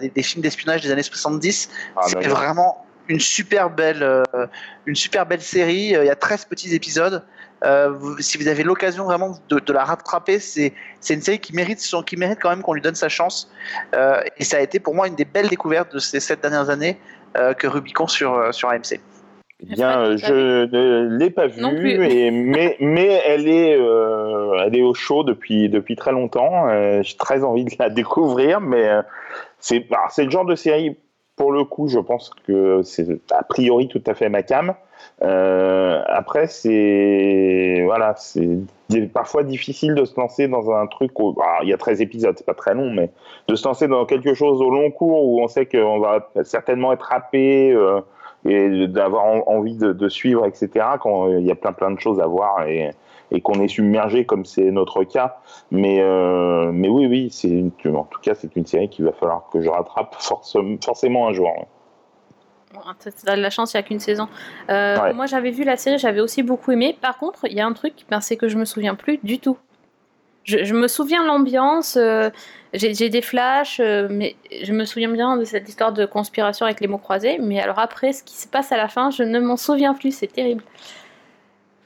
[0.00, 1.70] des, films d'espionnage des années 70.
[1.96, 4.24] Ah, c'est vraiment une super belle,
[4.86, 5.88] une super belle série.
[5.88, 7.24] Il y a 13 petits épisodes.
[7.64, 10.74] Euh, si vous avez l'occasion vraiment de, la rattraper, c'est
[11.10, 13.50] une série qui mérite, qui mérite quand même qu'on lui donne sa chance.
[13.94, 16.70] Euh, et ça a été pour moi une des belles découvertes de ces sept dernières
[16.70, 16.98] années
[17.36, 19.00] euh, que Rubicon sur, sur AMC.
[19.62, 25.68] Bien, je ne l'ai pas vue, mais, mais elle, est, elle est au chaud depuis,
[25.68, 26.66] depuis très longtemps.
[27.02, 28.90] J'ai très envie de la découvrir, mais
[29.60, 30.96] c'est bah, le genre de série,
[31.36, 34.74] pour le coup, je pense que c'est a priori tout à fait ma cam.
[35.22, 38.58] Euh, après, c'est voilà, c'est
[39.12, 41.18] parfois difficile de se lancer dans un truc.
[41.18, 43.10] Où, bah, il y a 13 épisodes, c'est pas très long, mais
[43.48, 46.92] de se lancer dans quelque chose au long cours où on sait qu'on va certainement
[46.92, 48.00] être happé euh,
[48.44, 50.86] et d'avoir envie de, suivre, etc.
[51.00, 52.90] Quand il y a plein plein de choses à voir et,
[53.32, 55.38] et qu'on est submergé comme c'est notre cas.
[55.70, 59.48] Mais euh, mais oui, oui, c'est en tout cas c'est une série qu'il va falloir
[59.50, 60.16] que je rattrape
[60.80, 61.66] forcément un jour.
[63.24, 64.28] T'as de la chance, il n'y a qu'une saison.
[64.70, 66.96] Euh, moi, j'avais vu la série, j'avais aussi beaucoup aimé.
[67.00, 69.38] Par contre, il y a un truc, ben, c'est que je me souviens plus du
[69.38, 69.58] tout.
[70.44, 72.28] Je, me souviens l'ambiance, euh,
[72.72, 76.80] j'ai des flashs, euh, mais je me souviens bien de cette histoire de conspiration avec
[76.80, 77.38] les mots croisés.
[77.38, 80.10] Mais alors après, ce qui se passe à la fin, je ne m'en souviens plus,
[80.10, 80.64] c'est terrible.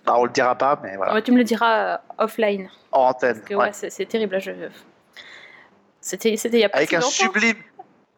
[0.07, 1.21] On bah, on le dira pas, mais voilà.
[1.21, 2.69] tu me le diras offline.
[2.93, 3.35] En antenne.
[3.35, 4.41] Parce que ouais, c'est terrible.
[4.41, 4.53] Je...
[6.01, 7.57] C'était il y a pas Avec un sublime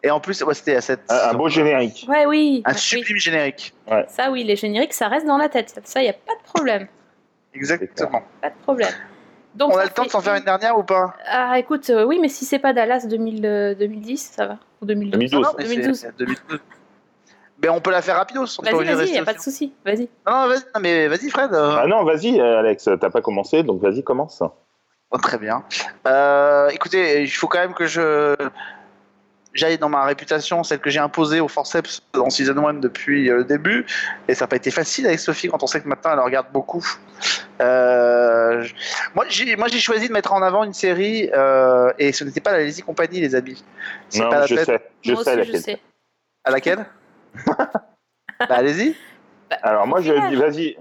[0.03, 1.11] et en plus, c'était à cette.
[1.11, 2.07] Un, beau générique.
[2.09, 2.63] Ouais, oui.
[2.65, 3.75] Un sublime générique.
[4.09, 5.81] Ça, oui, les génériques, ça reste dans la tête.
[5.85, 6.87] Ça, il n'y a pas de problème.
[7.55, 8.23] Exactement.
[8.41, 8.93] Pas de problème.
[9.55, 11.15] Donc, On a le temps de s'en faire une dernière ou pas?
[11.27, 14.59] Ah, écoute, euh, oui, mais si c'est pas Dallas 2000, 2010, euh, ça va.
[14.81, 15.19] Ou 2012.
[15.59, 16.09] 2012.
[16.17, 16.61] 2012.
[17.63, 18.45] Mais on peut la faire rapido.
[18.63, 19.73] Vas-y, vas-y, il n'y a pas de souci.
[19.85, 20.09] Vas-y.
[20.27, 21.51] Non, vas-y, mais vas-y, Fred.
[21.53, 22.89] Ah non, vas-y, Alex.
[23.01, 24.43] T'as pas commencé, donc vas-y, commence.
[25.11, 25.65] Oh, très bien.
[26.07, 28.37] Euh, écoutez, il faut quand même que je
[29.55, 33.39] j'aille dans ma réputation, celle que j'ai imposée au forceps dans Season 1 depuis euh,
[33.39, 33.87] le début.
[34.29, 36.49] Et ça n'a pas été facile avec Sophie quand on sait que maintenant elle regarde
[36.53, 36.85] beaucoup.
[37.61, 38.65] Euh,
[39.15, 42.61] moi, j'ai choisi de mettre en avant une série euh, et ce n'était pas la
[42.61, 43.65] Lazy Company, les amis.
[44.15, 44.81] Non, pas je sais.
[45.03, 45.57] Je sais, laquelle.
[45.57, 45.79] je sais.
[46.45, 46.87] À laquelle?
[48.41, 48.97] Allez-y.
[49.51, 50.77] Bah, Alors, moi, je dis, vas-y.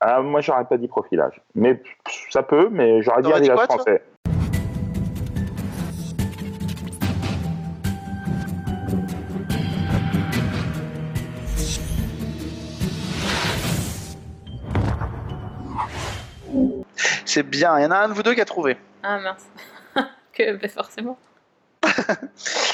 [0.00, 1.40] Ah, moi, j'aurais pas dit profilage.
[1.54, 1.82] Mais
[2.30, 4.02] ça peut, mais j'aurais dit alliage français.
[17.26, 17.78] C'est bien.
[17.78, 18.76] Il y en a un de vous deux qui a trouvé.
[19.04, 19.48] Ah mince.
[20.32, 21.16] que ben, forcément.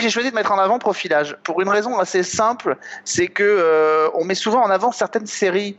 [0.00, 4.08] j'ai choisi de mettre en avant Profilage pour une raison assez simple, c'est que euh,
[4.14, 5.78] on met souvent en avant certaines séries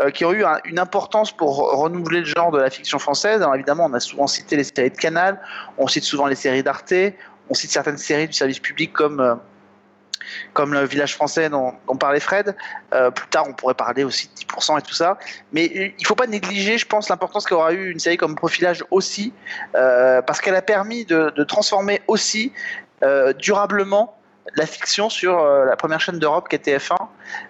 [0.00, 3.42] euh, qui ont eu une importance pour renouveler le genre de la fiction française.
[3.42, 5.40] Alors évidemment, on a souvent cité les séries de Canal,
[5.76, 6.94] on cite souvent les séries d'Arte,
[7.50, 9.34] on cite certaines séries du service public comme euh,
[10.52, 12.54] comme le village français dont, parlait Fred.
[13.14, 15.16] Plus tard, on pourrait parler aussi de 10% et tout ça.
[15.52, 18.84] Mais il ne faut pas négliger, je pense, l'importance qu'aura eu une série comme Profilage
[18.90, 19.32] aussi,
[19.72, 22.52] parce qu'elle a permis de, transformer aussi
[23.38, 24.14] durablement
[24.56, 26.96] la fiction sur la première chaîne d'Europe qui est TF1.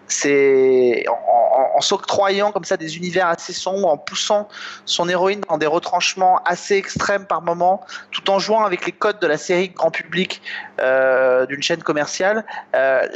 [0.08, 4.48] C'est en, s'octroyant comme ça des univers assez sombres, en poussant
[4.84, 9.20] son héroïne dans des retranchements assez extrêmes par moment, tout en jouant avec les codes
[9.20, 10.42] de la série grand public
[10.80, 12.44] euh, d'une chaîne commerciale.
[12.74, 13.06] Euh,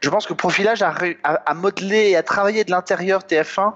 [0.00, 3.72] je pense que Profilage a, a, modelé et a travaillé de l'intérieur TF1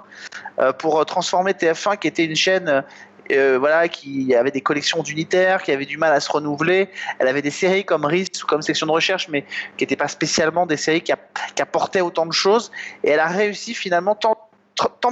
[0.58, 2.84] euh, pour transformer TF1 qui était une chaîne
[3.32, 6.88] euh, voilà, qui avait des collections d'unitaires, qui avait du mal à se renouveler.
[7.18, 9.42] Elle avait des séries comme RIS ou comme Section de Recherche, mais
[9.76, 11.12] qui n'étaient pas spécialement des séries qui,
[11.60, 12.70] apportaient autant de choses.
[13.04, 14.36] Et elle a réussi finalement tant,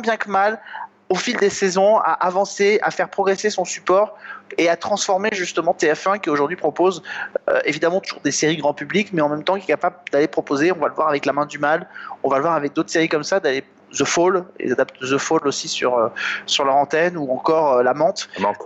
[0.00, 0.60] bien que mal
[1.08, 4.16] au fil des saisons à avancer, à faire progresser son support
[4.56, 7.02] et à transformer justement TF1 qui aujourd'hui propose
[7.48, 10.28] euh, évidemment toujours des séries grand public mais en même temps qui est capable d'aller
[10.28, 11.88] proposer, on va le voir avec La Main du Mal,
[12.22, 13.62] on va le voir avec d'autres séries comme ça, d'aller
[13.96, 16.08] The Fall, ils adaptent The Fall aussi sur, euh,
[16.46, 17.94] sur leur antenne, ou encore euh, La.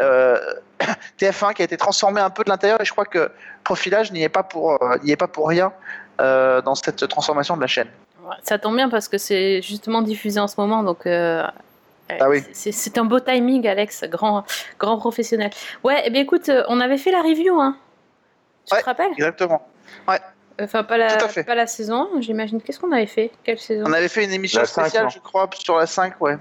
[0.00, 0.38] Euh,
[1.18, 3.30] TF1 qui a été transformé un peu de l'intérieur, et je crois que
[3.64, 5.72] Profilage n'y est, pas pour, n'y est pas pour rien
[6.18, 7.88] dans cette transformation de la chaîne.
[8.42, 11.52] Ça tombe bien parce que c'est justement diffusé en ce moment, donc ah
[12.28, 12.42] oui.
[12.52, 14.44] c'est un beau timing, Alex, grand,
[14.78, 15.50] grand professionnel.
[15.84, 17.76] Ouais, eh bien, écoute, on avait fait la review, hein.
[18.64, 19.12] Tu te rappelles?
[19.12, 19.66] Exactement.
[20.06, 20.20] Ouais.
[20.60, 22.60] Enfin, pas la, pas la saison, j'imagine.
[22.60, 23.30] Qu'est-ce qu'on avait fait?
[23.44, 23.84] Quelle saison?
[23.86, 26.36] On avait fait une émission spéciale, je crois, sur la 5, ouais.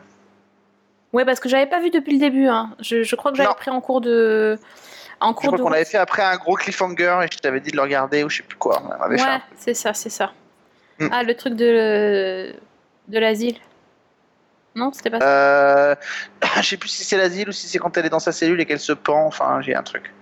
[1.13, 2.47] Ouais, parce que j'avais pas vu depuis le début.
[2.47, 2.75] Hein.
[2.79, 4.57] Je, je, crois que j'avais pris en cours de.
[5.19, 7.71] En cours je crois qu'on l'avait fait après un gros cliffhanger et je t'avais dit
[7.71, 8.83] de le regarder ou je sais plus quoi.
[9.09, 9.17] Ouais,
[9.55, 10.31] c'est ça, c'est ça.
[10.99, 11.09] Hmm.
[11.11, 12.53] Ah, le truc de,
[13.07, 13.57] de l'asile.
[14.77, 15.25] Non, c'était pas ça.
[15.27, 15.95] Euh...
[16.57, 18.61] je sais plus si c'est l'asile ou si c'est quand elle est dans sa cellule
[18.61, 19.25] et qu'elle se pend.
[19.25, 20.13] Enfin, j'ai un truc.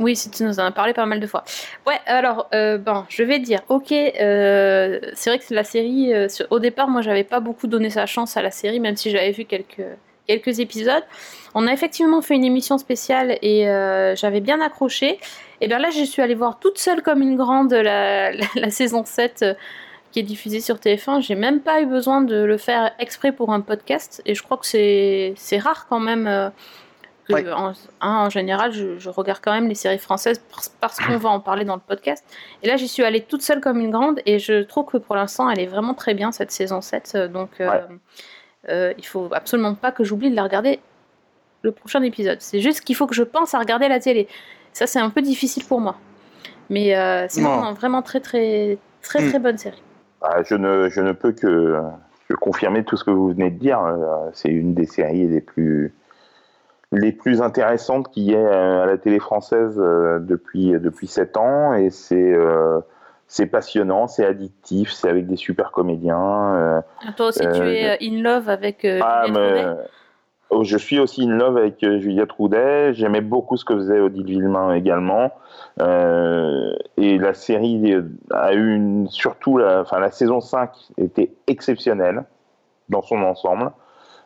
[0.00, 1.44] Oui, si tu nous en as parlé pas mal de fois.
[1.86, 6.26] Ouais, alors, euh, bon, je vais dire, ok, euh, c'est vrai que la série, euh,
[6.50, 9.30] au départ, moi, j'avais pas beaucoup donné sa chance à la série, même si j'avais
[9.30, 9.86] vu quelques,
[10.26, 11.04] quelques épisodes.
[11.54, 13.64] On a effectivement fait une émission spéciale et
[14.16, 15.20] j'avais bien accroché.
[15.60, 19.04] Et bien là, je suis allée voir toute seule comme une grande la, la saison
[19.04, 19.44] 7
[20.14, 21.22] qui est diffusé sur TF1.
[21.22, 24.22] J'ai même pas eu besoin de le faire exprès pour un podcast.
[24.24, 26.28] Et je crois que c'est rare quand même.
[26.28, 26.50] Euh,
[28.00, 30.40] en, général, je, regarde quand même les séries françaises
[30.80, 32.24] parce, qu'on va en parler dans le podcast.
[32.62, 34.20] Et là, j'y suis allée toute seule comme une grande.
[34.24, 37.12] Et je trouve que pour l'instant, elle est vraiment très bien cette saison 7.
[37.16, 37.80] Euh, donc, euh,
[38.68, 40.78] euh, il faut absolument pas que j'oublie de la regarder
[41.62, 42.40] le prochain épisode.
[42.40, 44.28] C'est juste qu'il faut que je pense à regarder la télé.
[44.72, 45.96] Ça, c'est un peu difficile pour moi.
[46.70, 46.90] Mais
[47.28, 49.42] c'est vraiment, vraiment très, très, très, très, mm.
[49.42, 49.82] bonne série.
[50.24, 51.78] Bah, je, ne, je ne peux que,
[52.40, 53.78] confirmer tout ce que vous venez de dire.
[53.80, 55.92] Euh, c'est une des séries les plus,
[56.92, 61.74] les plus intéressantes qu'il y ait à la télé française euh, depuis, depuis 7 ans.
[61.74, 62.80] Et c'est euh,
[63.26, 66.82] c'est passionnant, c'est addictif, c'est avec des super comédiens.
[67.16, 69.32] Toi aussi, tu es in love avec ah, Oh,
[70.62, 72.94] je suis aussi in love avec euh, Juliette Roudet.
[72.94, 75.32] J'aimais beaucoup ce que faisait Odile Villemain également.
[75.80, 77.94] Euh, et la série
[78.30, 82.24] a eu surtout la, enfin, la saison 5 était exceptionnelle
[82.88, 83.72] dans son ensemble.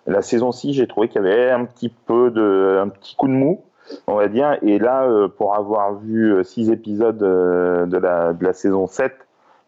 [0.07, 3.29] La saison 6, j'ai trouvé qu'il y avait un petit peu de, un petit coup
[3.29, 3.63] de mou,
[4.07, 4.59] on va dire.
[4.63, 9.15] Et là, euh, pour avoir vu six épisodes de la, saison 7,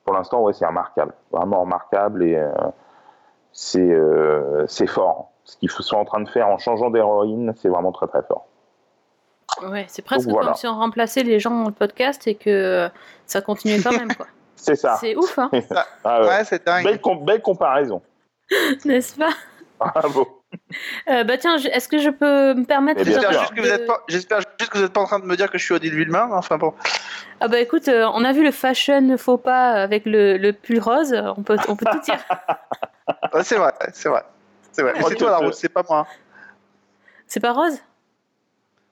[0.05, 1.15] pour l'instant, c'est remarquable.
[1.31, 2.43] Vraiment remarquable et
[3.53, 8.07] c'est fort ce qu'ils sont en train de faire en changeant d'héroïne, c'est vraiment très
[8.07, 8.47] très fort.
[9.69, 12.89] Ouais, c'est presque comme si on remplaçait les gens dans le podcast et que
[13.27, 14.27] ça continuait quand même, quoi.
[14.55, 14.97] c'est ça.
[15.01, 15.51] C'est ouf, hein
[16.05, 16.85] ah ouais, c'est dingue.
[17.25, 18.01] Belle, comparaison.
[18.85, 19.33] N'est-ce pas?
[19.79, 20.43] Bravo.
[21.09, 24.03] Euh, bah tiens, est-ce que je peux me permettre J'espère juste, que vous n'êtes pas,
[24.09, 26.29] juste que vous n'êtes pas en train de me dire que je suis Odile Villemain.
[26.33, 26.75] Enfin bon.
[27.41, 30.81] Ah bah écoute, euh, on a vu le fashion faux pas avec le, le pull
[30.81, 31.15] rose.
[31.37, 32.19] On peut, on peut tout dire.
[33.43, 34.25] c'est vrai, c'est vrai.
[34.73, 34.95] C'est vrai.
[35.07, 36.07] c'est toi la rousse, c'est pas moi.
[37.27, 37.79] C'est pas Rose?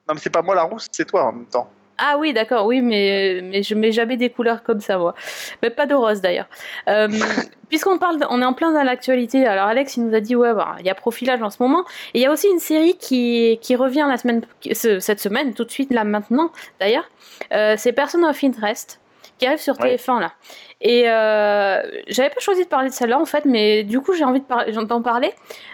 [0.07, 1.69] Non, mais c'est pas moi la rousse, c'est toi en même temps.
[2.01, 5.13] Ah oui, d'accord, oui, mais, mais je mets jamais des couleurs comme ça, moi.
[5.61, 6.47] Mais pas de rose d'ailleurs.
[6.87, 7.09] Euh,
[7.69, 9.45] puisqu'on parle, on est en plein dans l'actualité.
[9.45, 11.83] Alors Alex, il nous a dit, ouais, bah, il y a profilage en ce moment.
[12.13, 15.65] Et il y a aussi une série qui, qui revient la semaine, cette semaine, tout
[15.65, 17.09] de suite, là, maintenant, d'ailleurs.
[17.51, 19.01] Euh, c'est Person of Interest,
[19.39, 20.33] qui arrive sur TF1, là.
[20.81, 24.23] Et euh, j'avais pas choisi de parler de celle-là en fait, mais du coup j'ai
[24.23, 24.41] envie
[24.87, 25.33] d'en parler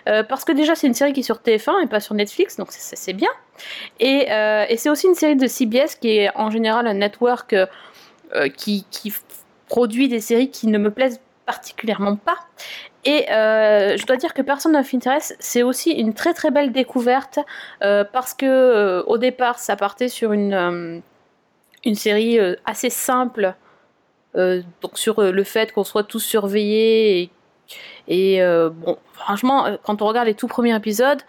[0.10, 2.58] euh, parce que déjà c'est une série qui est sur TF1 et pas sur Netflix,
[2.58, 3.30] donc c'est bien.
[4.00, 7.56] Et, euh, et c'est aussi une série de CBS qui est en général un network
[8.58, 9.14] qui, qui,
[9.68, 12.38] produit des séries qui ne me plaisent particulièrement pas.
[13.04, 17.40] Et je dois dire que Person of Interest, c'est aussi une très très belle découverte
[17.80, 21.02] parce que au départ, ça partait sur une,
[21.86, 23.56] une série assez simple
[24.38, 27.30] euh, donc sur euh, le fait qu'on soit tous surveillés et,
[28.08, 31.22] et euh, bon, franchement, quand on regarde les tout premiers épisodes,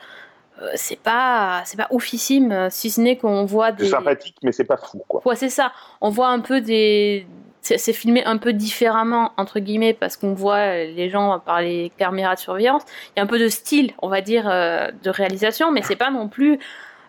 [0.74, 4.64] c'est pas c'est pas oufissime si ce n'est qu'on voit des c'est sympathique mais c'est
[4.64, 5.20] pas fou quoi.
[5.26, 5.70] Ouais c'est ça.
[6.00, 7.26] On voit un peu des
[7.60, 12.36] c'est filmé un peu différemment entre guillemets parce qu'on voit les gens par les caméras
[12.36, 12.84] de surveillance.
[13.08, 16.10] Il y a un peu de style on va dire de réalisation mais c'est pas
[16.10, 16.58] non plus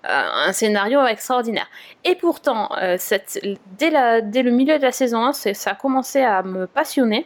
[0.03, 1.67] un scénario extraordinaire.
[2.03, 3.39] Et pourtant, euh, cette,
[3.77, 7.25] dès, la, dès, le milieu de la saison 1, ça a commencé à me passionner.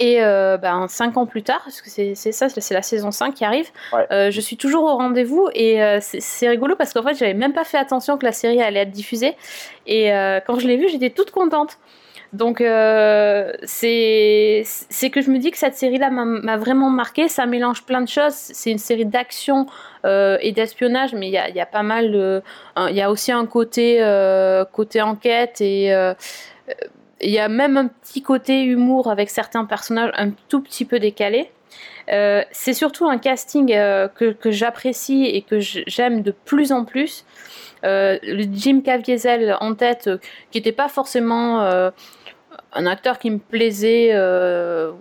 [0.00, 3.34] Et euh, ben, cinq ans plus tard, parce que c'est ça, c'est la saison 5
[3.34, 3.68] qui arrive,
[4.10, 7.64] euh, je suis toujours au rendez-vous et c'est rigolo parce qu'en fait, j'avais même pas
[7.64, 9.36] fait attention que la série allait être diffusée.
[9.86, 10.10] Et
[10.46, 11.78] quand je l'ai vue, j'étais toute contente.
[12.32, 14.64] Donc euh, c'est
[15.12, 17.28] que je me dis que cette série-là m'a vraiment marqué.
[17.28, 18.34] Ça mélange plein de choses.
[18.34, 19.66] C'est une série d'action
[20.04, 22.42] euh, et d'espionnage, mais il y a, y a, pas mal.
[22.76, 26.14] Il y a aussi un côté, euh, côté enquête et euh,
[27.20, 30.98] il y a même un petit côté humour avec certains personnages un tout petit peu
[30.98, 31.50] décalés.
[32.12, 37.24] Euh, c'est surtout un casting que, j'apprécie et que j'aime de plus en plus.
[37.82, 40.10] Le Jim Caviezel en tête,
[40.50, 41.90] qui n'était pas forcément
[42.72, 44.92] un acteur qui me plaisait euh,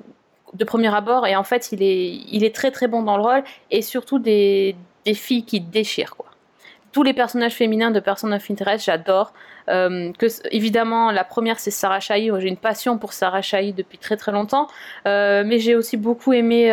[0.53, 3.24] de premier abord et en fait il est, il est très très bon dans le
[3.24, 6.26] rôle et surtout des, des filles qui déchirent quoi.
[6.91, 9.32] Tous les personnages féminins de Person of Interest, j'adore.
[9.67, 12.32] Euh, que évidemment, la première c'est Sarah Chahi.
[12.39, 14.67] J'ai une passion pour Sarah Chahi depuis très très longtemps,
[15.05, 16.72] euh, mais j'ai aussi beaucoup aimé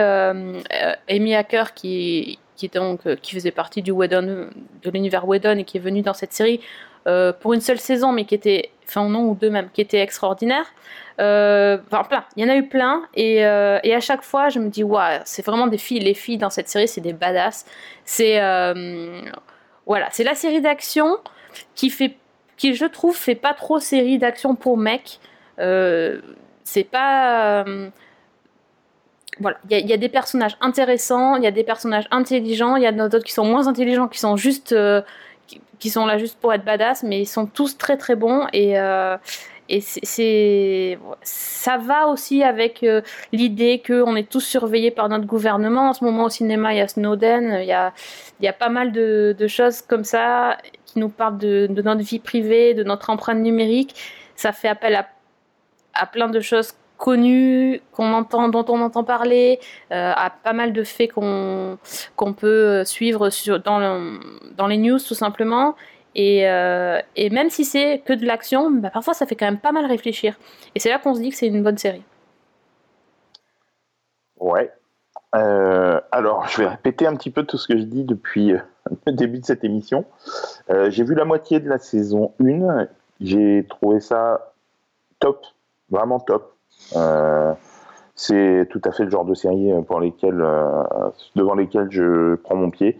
[1.09, 4.49] Amy Hacker qui qui, donc, qui faisait partie du Whedon,
[4.83, 6.61] de l'univers Whedon et qui est venu dans cette série
[7.41, 10.67] pour une seule saison, mais qui était, enfin non ou deux même, qui était extraordinaire.
[11.19, 14.69] enfin plein, il y en a eu plein et, et à chaque fois je me
[14.69, 17.67] dis ouais, c'est vraiment des filles, les filles dans cette série c'est des badass.
[18.05, 18.41] C'est
[19.87, 21.19] voilà, c'est la série d'action
[21.75, 22.17] qui fait,
[22.57, 25.21] qui je trouve fait pas trop série d'action pour mecs.
[25.59, 26.21] Euh,
[26.65, 27.89] c'est pas euh,
[29.39, 32.87] voilà, il y, a des personnages intéressants, il y a des personnages intelligents, il y
[32.87, 35.03] a d'autres qui sont moins intelligents, qui sont juste, euh,
[35.79, 38.77] qui, sont là juste pour être badass, mais ils sont tous très très bons et
[39.69, 45.91] et c'est ça va aussi avec euh, l'idée qu'on est tous surveillés par notre gouvernement.
[45.91, 47.93] En ce moment au cinéma, il y a Snowden, il y a,
[48.41, 51.83] il y a pas mal de, de choses comme ça qui nous parlent de, de,
[51.83, 53.97] notre vie privée, de notre empreinte numérique.
[54.37, 55.09] Ça fait appel à,
[55.95, 59.61] à plein de choses connues qu'on entend, dont on entend parler,
[59.93, 61.79] euh, à pas mal de faits qu'on
[62.17, 64.19] qu'on peut suivre sur, dans,
[64.57, 65.75] dans les news tout simplement.
[66.19, 69.73] Euh, et, même si c'est que de l'action, bah, parfois ça fait quand même pas
[69.73, 70.39] mal réfléchir.
[70.75, 72.03] Et c'est là qu'on se dit que c'est une bonne série.
[74.39, 74.73] Ouais.
[75.35, 78.59] Euh, alors, je vais répéter un petit peu tout ce que je dis depuis euh,
[79.07, 80.05] le début de cette émission.
[80.69, 82.87] j'ai vu la moitié de la saison 1.
[83.21, 84.53] J'ai trouvé ça
[85.19, 85.45] top,
[85.91, 86.56] vraiment top.
[88.15, 90.43] C'est tout à fait le genre de série pour lesquelles,
[91.35, 92.99] devant lesquelles je prends mon pied.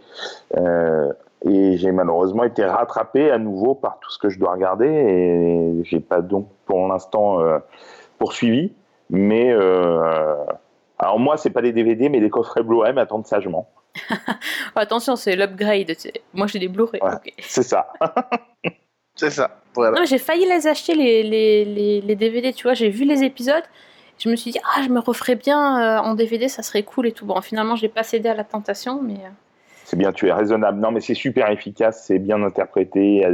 [1.45, 5.83] Et j'ai malheureusement été rattrapé à nouveau par tout ce que je dois regarder et
[5.83, 7.59] j'ai pas donc pour l'instant euh,
[8.17, 8.73] poursuivi.
[9.09, 10.43] Mais euh,
[10.97, 13.69] alors moi, c'est pas des DVD, mais des coffrets Blu-ray m'attendent sagement.
[14.75, 15.91] Attention, c'est l'upgrade.
[16.33, 17.01] Moi, j'ai des Blu-ray.
[17.39, 17.93] C'est ça.
[19.17, 19.59] c'est ça.
[20.05, 22.53] j'ai failli les acheter les, les, les, DVD.
[22.53, 23.63] Tu vois, j'ai vu les épisodes.
[24.17, 27.07] Je me suis dit, ah, je me referais bien euh, en DVD, ça serait cool
[27.07, 27.25] et tout.
[27.25, 29.17] Bon, finalement, j'ai pas cédé à la tentation, mais
[29.83, 30.79] c'est bien, tu es raisonnable.
[30.81, 33.25] Non, mais c'est super efficace, c'est bien interprété,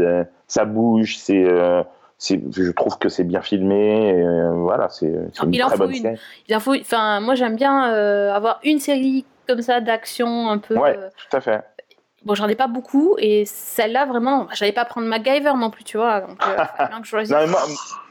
[0.48, 1.44] ça bouge, c'est.
[1.44, 1.82] Euh,
[2.20, 4.14] je trouve que c'est bien filmé.
[4.14, 6.20] Euh, voilà, c'est une très bonne série.
[6.48, 10.60] Il en faut, enfin, moi j'aime bien euh, avoir une série comme ça d'action un
[10.60, 10.78] peu.
[10.78, 11.62] Ouais, tout à fait.
[12.26, 15.98] Bon, j'en ai pas beaucoup et celle-là vraiment, j'allais pas prendre MacGyver non plus, tu
[15.98, 16.22] vois.
[16.22, 16.38] Donc,
[16.90, 17.62] bien que je non, moi,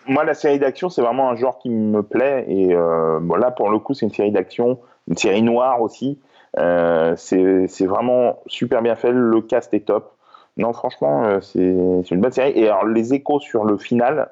[0.07, 3.71] moi, la série d'action, c'est vraiment un genre qui me plaît et bon, là, pour
[3.71, 6.19] le coup, c'est une série d'action, une série noire aussi.
[6.59, 10.15] Euh, c'est vraiment super bien fait, le cast est top.
[10.57, 12.53] Non, franchement, euh, c'est une bonne série.
[12.55, 14.29] Et alors, les échos sur le final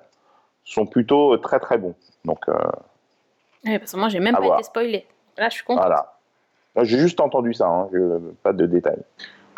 [0.65, 1.95] sont plutôt très très bons.
[2.25, 5.07] Donc, euh, parce que moi, j'ai même pas été spoilé.
[5.39, 5.81] Là, je suis content.
[5.81, 6.15] Voilà.
[6.83, 7.89] J'ai juste entendu ça, hein,
[8.43, 9.03] pas de détails.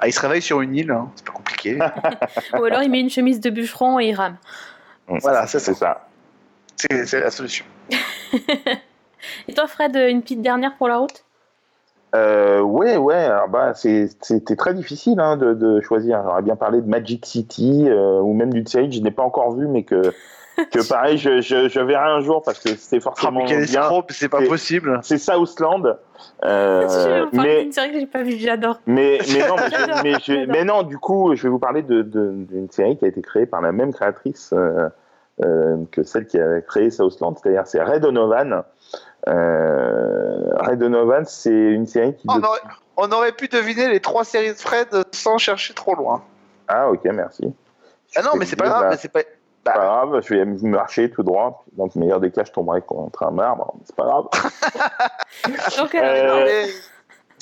[0.02, 1.08] Ah, il se réveille sur une île, hein.
[1.14, 1.78] c'est pas compliqué.
[2.58, 4.36] Ou alors il met une chemise de bûcheron et il rame.
[5.06, 6.08] Voilà, c'est ça.
[6.74, 7.64] C'est la solution.
[9.48, 11.24] et toi, Fred, une petite dernière pour la route?
[12.16, 13.28] Euh, ouais, ouais.
[13.48, 16.20] bah, c'était très difficile hein, de, de, choisir.
[16.24, 19.22] J'aurais bien parlé de Magic City euh, ou même d'une série que je n'ai pas
[19.22, 20.12] encore vue, mais que,
[20.56, 24.02] que pareil, je, je, je, verrai un jour parce que c'est forcément oh.
[24.10, 25.00] C'est pas possible.
[25.02, 25.96] C'est Southland.
[26.44, 28.80] Euh, mais une série que j'ai pas vue, j'adore.
[28.86, 29.56] Mais, mais, non,
[30.02, 33.22] mais, mais, non, du coup, je vais vous parler d'une de, série qui a été
[33.22, 34.88] créée par la même créatrice euh,
[35.42, 38.62] euh que celle qui a créé Southland, c'est-à-dire c'est Red Donovan.
[39.28, 42.26] Euh, Red Donovan, c'est une série qui.
[42.96, 46.22] On, aurait, pu deviner les trois séries de Fred sans chercher trop loin.
[46.68, 47.52] Ah, ok, merci.
[48.14, 48.90] Ah non, mais c'est pas grave.
[48.90, 49.22] Bah, c'est pas...
[49.64, 49.72] Bah.
[49.74, 51.64] grave, je vais marcher tout droit.
[51.76, 53.74] Dans le meilleur des cas, je tomberai contre un marbre.
[53.84, 54.28] C'est pas grave.
[55.78, 56.66] Donc, euh,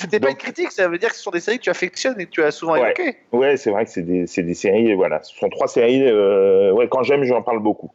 [0.01, 2.19] c'était pas une critique, ça veut dire que ce sont des séries que tu affectionnes
[2.19, 2.85] et que tu as souvent ouais.
[2.85, 3.17] évoquées.
[3.33, 6.89] Ouais, c'est vrai que c'est des, des, séries, voilà, ce sont trois séries, euh, ouais,
[6.89, 7.91] quand j'aime, j'en parle beaucoup.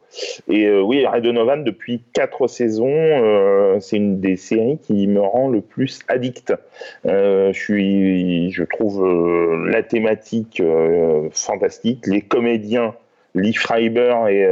[0.48, 5.20] Et euh, oui, Red Donovan, depuis quatre saisons, euh, c'est une des séries qui me
[5.20, 6.54] rend le plus addict.
[7.04, 9.04] je suis, je trouve
[9.66, 10.62] la thématique
[11.32, 12.94] fantastique, les comédiens,
[13.36, 14.42] Lee Freiber et,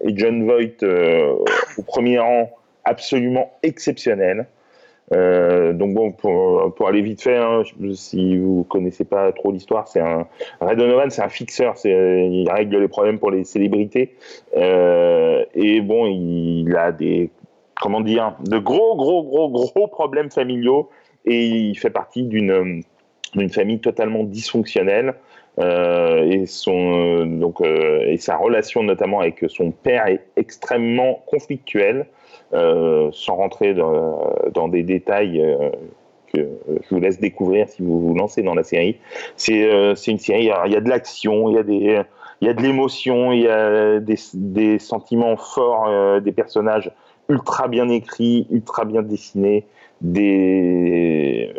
[0.00, 2.50] et John Voight au premier rang,
[2.84, 4.46] absolument exceptionnels.
[5.14, 7.62] Euh, donc bon, pour, aller vite fait, hein,
[7.94, 10.26] si vous connaissez pas trop l'histoire, c'est un
[10.60, 14.16] Red Donovan, c'est un fixeur, il règle les problèmes pour les célébrités.
[14.56, 17.30] Euh, et bon, il a des
[17.80, 20.88] comment dire, de gros gros gros gros problèmes familiaux
[21.24, 22.82] et il fait partie d'une
[23.34, 25.14] d'une famille totalement dysfonctionnelle.
[25.58, 32.06] Euh, et son donc et sa relation notamment avec son père est extrêmement conflictuelle.
[32.52, 35.70] Euh, sans rentrer dans, des détails euh,
[36.32, 38.98] que je vous laisse découvrir si vous vous lancez dans la série.
[39.34, 42.04] C'est euh, une série, il y a de l'action, il y a
[42.42, 46.92] il y a de l'émotion, il y a des, des sentiments forts, des personnages
[47.28, 49.66] ultra bien écrits, ultra bien dessinés,
[50.02, 51.50] des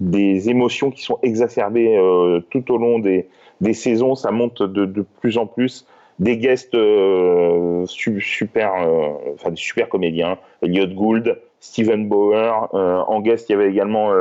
[0.00, 3.28] des émotions qui sont exacerbées euh, tout au long des,
[3.72, 4.14] saisons.
[4.14, 5.86] Ça monte de, plus en plus.
[6.18, 10.38] Des guests euh, super, euh, enfin des super comédiens.
[10.62, 12.68] Elliot Gould, Steven Bauer.
[12.72, 14.12] en guest, il y avait également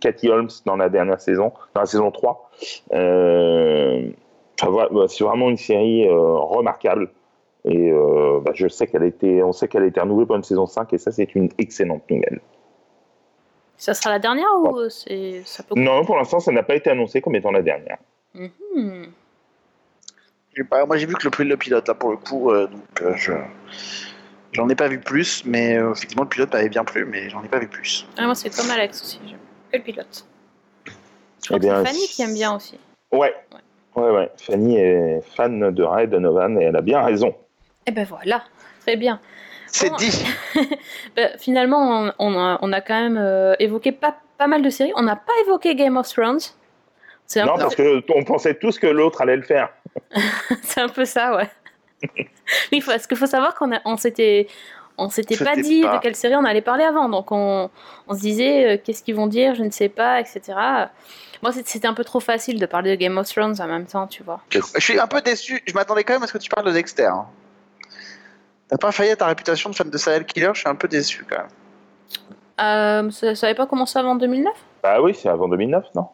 [0.00, 2.50] Cathy Holmes dans la dernière saison, dans la saison 3.
[4.62, 7.10] Bah, c'est vraiment une série remarquable.
[7.64, 7.92] Et
[8.44, 10.92] bah, je sais qu'elle été, on sait qu'elle a été renouvelée pour une saison 5
[10.92, 12.40] et ça c'est une excellente nouvelle.
[13.80, 15.74] Ça sera la dernière ou c'est ça peut...
[15.74, 17.96] Non, pour l'instant, ça n'a pas été annoncé comme étant la dernière.
[18.34, 19.06] Mhm.
[20.86, 23.32] moi, j'ai vu que le, le pilote, là, pour le coup, euh, donc euh, je.
[24.52, 27.42] J'en ai pas vu plus, mais euh, effectivement, le pilote m'avait bien plu, mais j'en
[27.42, 28.06] ai pas vu plus.
[28.18, 29.38] Ah, moi, c'est comme Alex aussi, j'aime
[29.72, 30.26] que le pilote.
[30.84, 32.78] Je crois eh que c'est Fanny qui aime bien aussi.
[33.12, 33.34] Ouais.
[33.96, 34.02] ouais.
[34.02, 34.30] Ouais, ouais.
[34.36, 37.34] Fanny est fan de Ray Donovan et elle a bien raison.
[37.86, 38.42] Eh ben voilà,
[38.82, 39.20] très bien.
[39.72, 40.24] C'est dit.
[41.16, 44.92] Bah, finalement, on, a, quand même euh, évoqué pas, pas mal de séries.
[44.96, 46.40] On n'a pas évoqué Game of Thrones.
[47.36, 49.70] Non, parce qu'on pensait tous que l'autre allait le faire.
[50.62, 51.50] c'est un peu ça, ouais.
[52.72, 54.48] oui, parce qu'il faut savoir qu'on on s'était
[54.98, 57.70] on s'était pas dit de quelle série on allait parler avant, donc on,
[58.06, 60.40] on se disait euh, qu'est-ce qu'ils vont dire, je ne sais pas, etc.
[61.42, 64.06] Moi, c'était un peu trop facile de parler de Game of Thrones en même temps,
[64.06, 64.40] tu vois.
[64.50, 65.62] Je suis un peu déçu.
[65.66, 67.06] Je m'attendais quand même à ce que tu parles de Dexter.
[67.06, 67.26] Hein.
[68.70, 70.86] T'as pas failli à ta réputation de fan de serial killer, je suis un peu
[70.86, 71.48] déçu quand même.
[72.60, 74.52] Euh, ça n'avait pas commencé avant 2009
[74.82, 76.06] Bah oui, c'est avant 2009, non?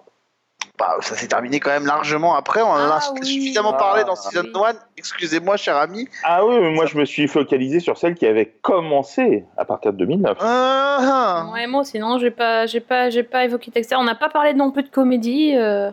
[0.79, 2.63] Bah, ça s'est terminé quand même largement après.
[2.63, 4.73] On en a ah suffisamment parlé dans ah, Season 1.
[4.97, 6.09] Excusez-moi, cher ami.
[6.23, 9.93] Ah oui, mais moi je me suis focalisé sur celle qui avait commencé à partir
[9.93, 10.39] de 2009.
[10.41, 11.49] Ah.
[11.53, 13.97] Ouais, moi sinon, j'ai pas, j'ai pas, j'ai pas évoqué Dexter.
[13.97, 15.55] On n'a pas parlé non plus de comédie.
[15.57, 15.91] Euh.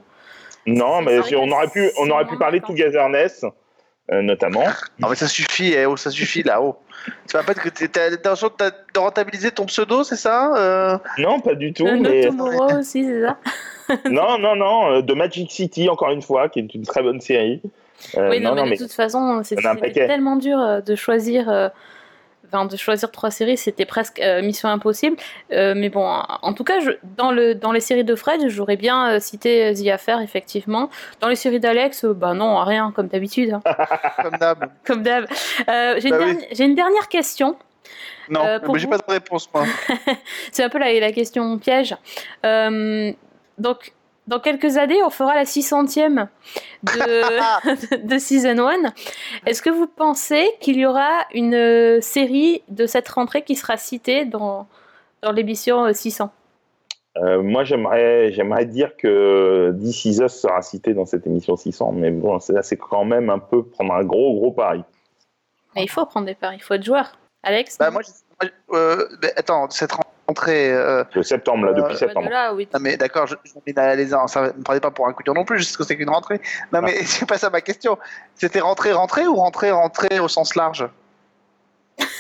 [0.65, 3.45] Non, mais on aurait pu, on aurait pu parler de Togetherness.
[4.11, 4.65] Euh, notamment.
[4.99, 6.77] Non mais ça suffit, eh, oh, ça suffit là-haut.
[7.27, 11.39] Tu vas pas que tu as l'intention de rentabiliser ton pseudo, c'est ça euh Non,
[11.39, 11.85] pas du tout.
[11.85, 12.27] mais...
[12.27, 13.37] aussi, c'est ça
[14.09, 17.21] Non, non, non, euh, de Magic City, encore une fois, qui est une très bonne
[17.21, 17.61] série.
[18.17, 21.71] oui, non, mais de toute façon, c'est tellement dur de choisir
[22.53, 25.17] de choisir trois séries, c'était presque euh, mission impossible.
[25.51, 28.77] Euh, mais bon, en tout cas, je, dans, le, dans les séries de Fred, j'aurais
[28.77, 30.89] bien euh, cité The Affair, effectivement.
[31.19, 33.53] Dans les séries d'Alex, bah non, rien, comme d'habitude.
[33.53, 33.61] Hein.
[34.21, 34.69] comme d'hab.
[34.85, 35.25] Comme d'hab.
[35.67, 36.25] J'ai une, bah
[36.59, 37.57] une, dernière question.
[38.29, 38.41] Non,
[38.71, 39.65] mais j'ai pas de réponse, moi.
[40.51, 41.95] C'est un peu la, la question piège.
[42.43, 43.93] donc,
[44.27, 46.27] dans quelques années, on fera la 600e
[46.83, 48.93] de, de Season 1.
[49.45, 53.77] Est-ce que vous pensez qu'il y aura une euh, série de cette rentrée qui sera
[53.77, 54.67] citée dans,
[55.21, 56.29] dans l'émission 600 euh,
[57.15, 61.91] euh, moi, j'aimerais, j'aimerais dire que This Is Us sera cité dans cette émission 600,
[61.91, 64.83] mais bon, c'est, c'est quand même un peu prendre un gros, gros pari.
[65.75, 67.11] Mais il faut prendre des paris, il faut être joueur.
[67.43, 68.01] Alex bah, moi,
[69.35, 69.93] attends, cette
[70.33, 70.73] rentrée rentrée.
[70.73, 72.29] Euh, de septembre, là, depuis euh, septembre.
[72.55, 72.67] oui.
[72.73, 75.59] Non, mais d'accord, je, les ça ne parlait pas pour un coup de non plus,
[75.59, 76.41] je sais ce que c'est qu'une rentrée.
[76.71, 77.97] Non, mais c'est pas ça ma question.
[78.35, 80.87] C'était rentrée, rentrée ou rentrée, rentrée au sens large?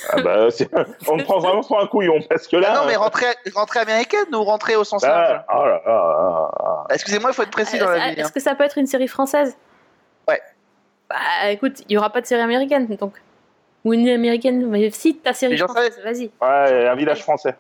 [0.09, 0.47] Ah bah,
[1.07, 2.69] on me prend vraiment pour un couillon parce que là.
[2.71, 5.41] Ah non, mais rentrée, rentrée américaine ou rentrée au sens large?
[5.51, 8.19] oh là, là, Excusez-moi, il faut être précis dans la vie.
[8.19, 8.31] Est-ce hein.
[8.33, 9.57] que ça peut être une série française?
[10.27, 10.41] Ouais.
[11.09, 13.13] Bah écoute, il n'y aura pas de série américaine donc.
[13.85, 16.31] Ou une américaine, mais si ta série française, vas-y.
[16.41, 17.55] Ouais, un village français.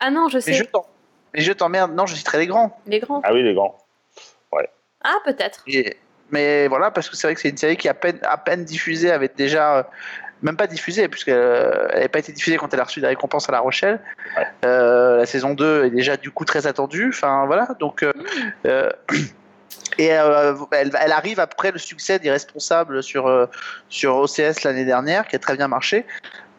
[0.00, 0.52] Ah non, je sais.
[1.34, 1.94] Les jeux t'emmerdent.
[1.94, 2.78] Non, je citerai les grands.
[2.86, 3.20] Les grands.
[3.24, 3.76] Ah oui, les grands.
[4.52, 4.68] Ouais.
[5.02, 5.64] Ah, peut-être.
[6.30, 8.64] Mais voilà, parce que c'est vrai que c'est une série qui, à peine, à peine
[8.64, 9.78] diffusée, avait déjà.
[9.78, 9.82] Euh,
[10.42, 13.52] même pas diffusée, puisqu'elle n'avait pas été diffusée quand elle a reçu des récompenses à
[13.52, 14.00] La Rochelle.
[14.66, 17.08] Euh, la saison 2 est déjà du coup très attendue.
[17.08, 17.68] Enfin, voilà.
[17.80, 18.02] Donc.
[18.02, 18.12] Euh,
[19.10, 19.14] mm.
[19.98, 23.48] et elle, elle, arrive après le succès des responsables sur,
[23.88, 26.04] sur OCS l'année dernière, qui a très bien marché.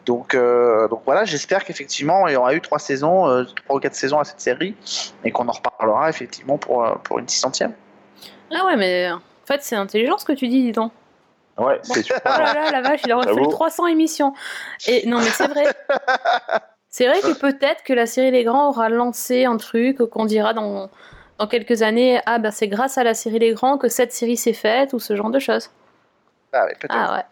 [0.08, 3.78] Donc, euh, donc voilà, j'espère qu'effectivement il y aura eu trois saisons, euh, trois ou
[3.78, 4.74] quatre saisons à cette série,
[5.22, 7.52] et qu'on en reparlera effectivement pour, euh, pour une 600
[8.50, 10.92] Ah ouais, mais en fait c'est intelligent ce que tu dis, dis donc.
[11.58, 12.22] Ouais, c'est super.
[12.24, 14.32] Oh là là, la vache, il aura fallu 300 émissions.
[14.86, 15.64] Et non, mais c'est vrai.
[16.88, 20.54] c'est vrai que peut-être que la série Les Grands aura lancé un truc qu'on dira
[20.54, 20.88] dans,
[21.36, 24.38] dans quelques années, ah ben c'est grâce à la série Les Grands que cette série
[24.38, 25.70] s'est faite, ou ce genre de choses.
[26.54, 26.96] Ah, ouais, peut-être.
[26.96, 27.24] Ah ouais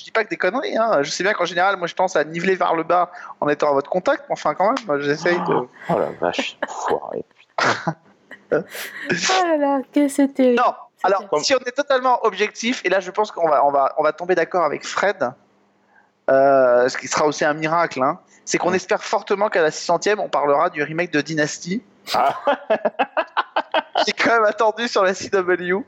[0.00, 0.76] je dis pas que des conneries.
[0.78, 1.02] Hein.
[1.02, 3.68] Je sais bien qu'en général, moi, je pense à niveler vers le bas en étant
[3.68, 5.54] à votre contact, mais enfin, quand même, j'essaye de.
[5.54, 7.24] Oh la vache, foiré.
[8.52, 8.56] oh
[9.46, 10.54] là là, que c'était.
[10.54, 10.72] Non,
[11.02, 14.02] alors, si on est totalement objectif, et là, je pense qu'on va, on va, on
[14.02, 15.32] va tomber d'accord avec Fred,
[16.30, 20.18] euh, ce qui sera aussi un miracle, hein, c'est qu'on espère fortement qu'à la 600e,
[20.18, 21.82] on parlera du remake de Dynasty.
[22.14, 22.38] Ah.
[24.04, 25.78] qui est quand même attendu sur la CW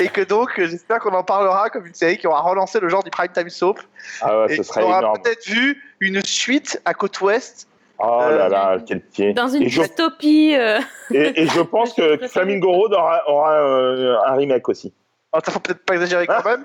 [0.00, 3.02] et que donc j'espère qu'on en parlera comme une série qui aura relancé le genre
[3.02, 3.78] du prime time soap
[4.20, 7.68] ah ouais, et ce on aura peut-être vu une suite à côte ouest
[8.04, 9.32] Oh Euh, là là, quel pied.
[9.32, 10.56] Dans une je, dystopie.
[10.56, 10.80] euh,
[11.12, 14.92] et, et je pense que Flamingo Road aura, aura euh, un remake aussi.
[15.32, 16.64] Oh, ça faut peut-être pas exagérer quand même,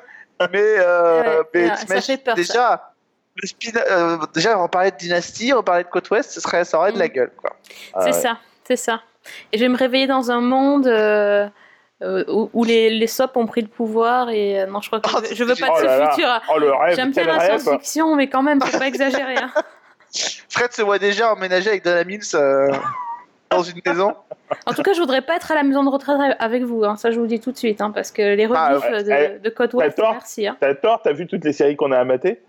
[0.51, 2.41] mais, euh, Ouais, mais ouais, ça t'imagines, fait peur, ça.
[2.41, 2.93] déjà,
[3.35, 6.91] le spin- euh, déjà reparler de Dynasty, reparler de Côte Ouest, ce serait, ça aurait
[6.93, 7.09] de la Mm.
[7.09, 7.31] gueule.
[7.37, 7.55] Quoi.
[7.93, 8.13] Ah c'est ouais.
[8.13, 9.01] ça, c'est ça.
[9.51, 11.47] Et je vais me réveiller dans un monde euh,
[12.01, 14.99] euh, où, où les, les SOP ont pris le pouvoir et euh, non, je crois
[14.99, 16.41] que Oh, je, je veux pas de oh ce là futur.
[16.49, 16.59] Oh
[16.95, 19.36] J'aime bien la science-fiction, mais quand même, faut pas exagérer.
[19.38, 19.51] hein.
[20.49, 22.69] Fred se voit déjà emménager avec Dana Mills euh,
[23.49, 24.13] dans une maison.
[24.65, 26.84] En tout cas, je voudrais pas être à la maison de retraite avec vous.
[26.86, 26.95] hein.
[26.97, 29.03] Ça, je vous le dis tout de suite, hein, parce que les rediffs Ah, ouais.
[29.03, 30.47] de, Eh, de Côte Ouest, merci.
[30.59, 32.41] T'as tort, t'as vu toutes les séries qu'on a amatées?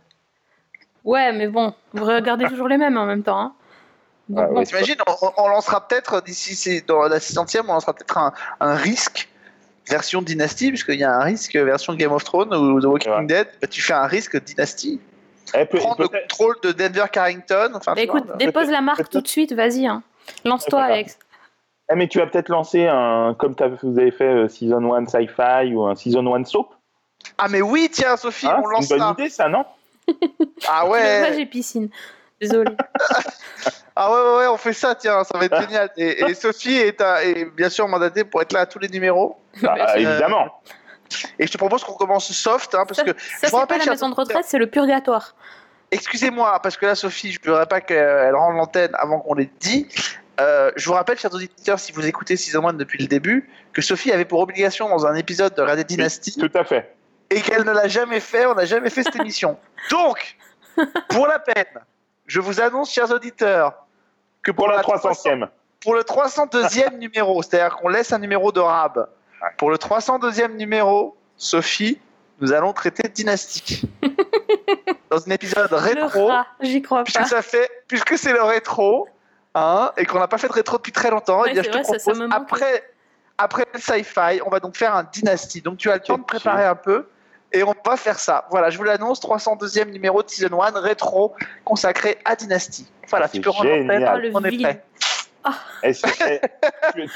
[1.05, 3.55] Ouais, mais bon, vous regardez toujours les mêmes en même temps.
[4.29, 4.64] Donc, Ah, oui.
[4.64, 8.74] T'imagines, on, on lancera peut-être, d'ici c'est dans la 600 on lancera peut-être un, un
[8.74, 9.29] risque
[9.89, 13.24] version Dynasty, puisqu'il y a un risque version Game of Thrones ou The Walking Ouais.
[13.26, 13.49] Dead.
[13.61, 15.01] Bah, tu fais un risque Dynasty.
[15.55, 17.70] Eh, peut- Prendre le contrôle de Denver Carrington.
[17.74, 19.87] Enfin, Bah, vois, écoute, dépose la marque tout de suite, vas-y.
[19.87, 20.03] hein.
[20.45, 20.93] Lance-toi, Ouais.
[20.93, 21.18] Alex.
[21.91, 25.07] Eh, mais tu vas peut-être lancer un, comme t'as- vous avez fait euh, Season 1
[25.07, 26.74] Sci-Fi ou un Season 1 Soap.
[27.39, 29.14] Ah, mais oui, tiens, Sophie, Hein, on c'est lance une bonne ça.
[29.18, 29.64] idée, ça, non?
[30.68, 31.01] Ah Ouais.
[31.22, 31.33] ouais.
[31.35, 31.89] j'ai piscine.
[32.43, 32.72] Désolée.
[34.01, 35.90] Ah ouais, ouais, ouais, on fait ça, tiens, ça va être génial.
[35.96, 38.88] Et, et Sophie est, à- est bien sûr mandatée pour être là à tous les
[38.88, 39.36] numéros.
[39.61, 39.96] Bah, sûr.
[39.96, 40.62] Évidemment.
[41.38, 43.78] Et je te propose qu'on commence soft, hein, parce Ça, que, ça, je pas rappelle,
[43.84, 45.34] la maison de retraite, c'est le purgatoire.
[45.90, 49.51] excusez-moi, parce que là, Sophie, je ne voudrais pas qu'elle rende l'antenne avant qu'on l'ait
[49.59, 49.88] dit.
[50.40, 53.82] Euh, je vous rappelle, chers auditeurs, si vous écoutez Season 1 depuis le début, que
[53.82, 56.94] Sophie avait pour obligation dans un épisode de regarder Dynasty Tout à fait.
[57.30, 59.59] et qu'elle ne l'a jamais fait, on n'a jamais fait cette émission.
[59.90, 60.36] Donc,
[61.09, 61.66] pour la peine,
[62.26, 63.86] je vous annonce, chers auditeurs,
[64.53, 65.49] que Pour la 300 300e.
[65.80, 69.09] pour le 302e numéro, c'est-à-dire qu'on laisse un numéro de rab.
[69.57, 72.01] Pour le 302e numéro, Sophie,
[72.40, 73.82] nous allons traiter Dynasty.
[75.11, 76.30] Dans un épisode rétro,
[76.61, 77.24] j'y crois puisque pas.
[77.26, 79.09] ça fait, puisque c'est le rétro,
[79.55, 81.68] hein, et qu'on n'a pas fait de rétro depuis très longtemps, Ouais, eh bien, je
[81.68, 82.82] te vrai, ça- ça propose, après,
[83.38, 85.62] après le sci-fi, on va donc faire un Dynasty.
[85.62, 87.07] Donc tu as le temps de préparer un peu.
[87.53, 88.46] Et on va faire ça.
[88.51, 91.34] Voilà, je vous l'annonce, 302e numéro de Season 1, rétro,
[91.64, 92.86] consacré à Dynasty.
[93.09, 93.78] Voilà, C'est tu peux rentrer.
[93.86, 94.30] génial.
[94.34, 94.62] Oh, On est vil.
[94.62, 94.84] prêt.
[95.82, 95.92] Tu-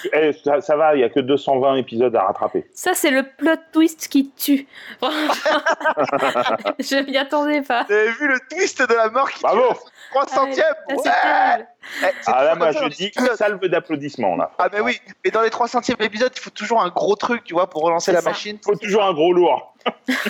[0.01, 2.65] tu- eh, ça, ça va, il n'y a que 220 épisodes à rattraper.
[2.73, 4.67] Ça, c'est le plot twist qui tue.
[5.03, 7.85] je m'y attendais pas.
[7.89, 9.81] Vous avez vu le twist de la mort qui Bravo tue
[10.15, 11.03] 300e Ça, c'est Ouais.
[11.03, 11.67] terrible.
[12.03, 13.35] Eh, c'est Ah là, moi, je dis épisodes.
[13.37, 14.51] salve d'applaudissements, là.
[14.59, 17.55] Ah, mais oui, mais dans les 300e épisodes, il faut toujours un gros truc, tu
[17.55, 18.29] vois, pour relancer C'est la ça.
[18.31, 18.59] machine.
[18.61, 19.72] Il faut toujours un gros lourd.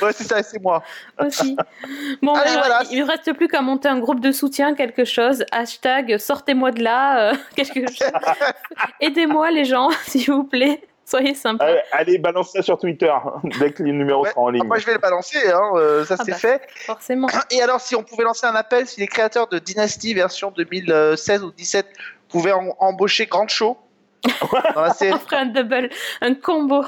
[0.00, 0.82] Ouais, c'est ça, c'est moi.
[1.18, 1.57] Aussi.
[2.22, 2.82] Bon, Allez, alors, voilà.
[2.90, 5.44] il ne reste plus qu'à monter un groupe de soutien, quelque chose.
[5.53, 7.30] Hashtag sortez-moi de là.
[7.32, 8.11] euh, quelque chose.
[9.00, 10.82] Aidez-moi, les gens, s'il vous plaît.
[11.05, 11.64] Soyez sympas.
[11.66, 13.12] Allez, allez, balance ça sur Twitter
[13.59, 14.30] dès que les numéros Ouais.
[14.30, 14.64] seront en ligne.
[14.64, 16.38] Moi, je vais le balancer, hein, euh, ça Ah c'est bah.
[16.38, 16.62] fait.
[16.86, 17.26] Forcément.
[17.50, 21.42] Et alors, si on pouvait lancer un appel, si les créateurs de Dynasty version 2016
[21.42, 21.86] ou 2017
[22.28, 23.76] pouvaient en- embaucher Grand Show
[24.74, 25.90] dans la On ferait un double,
[26.20, 26.84] un combo.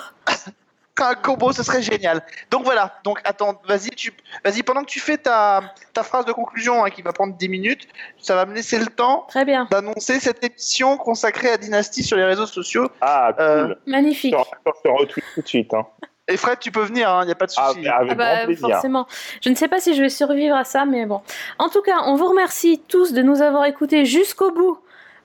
[1.02, 2.22] Un combo, ce serait génial.
[2.50, 4.12] Donc voilà, donc attends, vas-y, tu,
[4.44, 7.48] vas-y, pendant que tu fais ta, ta phrase de conclusion hein, qui va prendre 10
[7.48, 7.88] minutes,
[8.20, 9.66] ça va me laisser le temps Très bien.
[9.70, 12.88] d'annoncer cette émission consacrée à Dynasty sur les réseaux sociaux.
[13.00, 13.44] Ah, cool.
[13.44, 14.34] Euh, Magnifique.
[14.66, 15.74] Je te- retweet tout de suite.
[15.74, 15.86] Hein.
[16.28, 17.86] Et Fred, tu peux venir, il n'y a pas de Ah, souci.
[17.86, 18.68] avec Ah bah, grand plaisir.
[18.70, 19.06] forcément.
[19.42, 21.20] Je ne sais pas si je vais survivre à ça, mais bon.
[21.58, 24.78] En tout cas, on vous remercie tous de nous avoir écoutés jusqu'au bout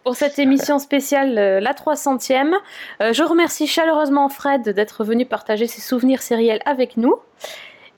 [0.04, 2.54] pour cette émission spéciale, euh, la 300e.
[3.02, 7.16] Euh, je remercie chaleureusement Fred d'être venu partager ses souvenirs sériels avec nous.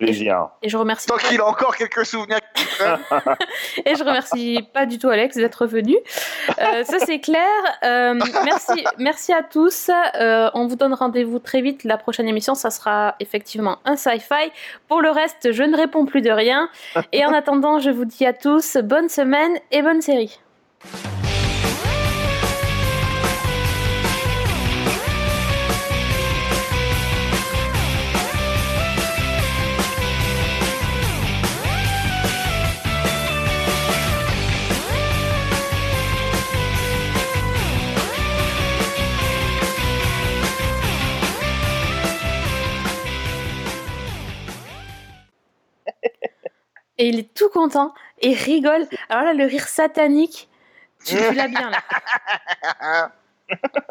[0.01, 0.49] Plaisir.
[0.63, 2.39] Et je remercie Tant qu'il a encore quelques souvenirs.
[3.85, 5.95] Et je remercie pas du tout Alex d'être venu.
[6.59, 7.47] Euh, ça c'est clair.
[7.83, 9.91] Euh, merci, merci à tous.
[10.19, 11.83] Euh, on vous donne rendez-vous très vite.
[11.83, 14.51] La prochaine émission, ça sera effectivement un sci-fi.
[14.87, 16.69] Pour le reste, je ne réponds plus de rien.
[17.11, 20.39] Et en attendant, je vous dis à tous bonne semaine et bonne série.
[46.97, 48.85] Et il est tout content et rigole.
[49.09, 50.49] Alors là, le rire satanique,
[51.03, 53.11] tu, tu l'as bien là.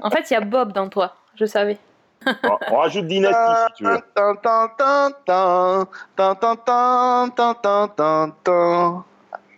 [0.03, 1.77] En fait, il y a Bob dans toi, je savais.
[2.71, 4.01] On rajoute Dynasty si tu veux.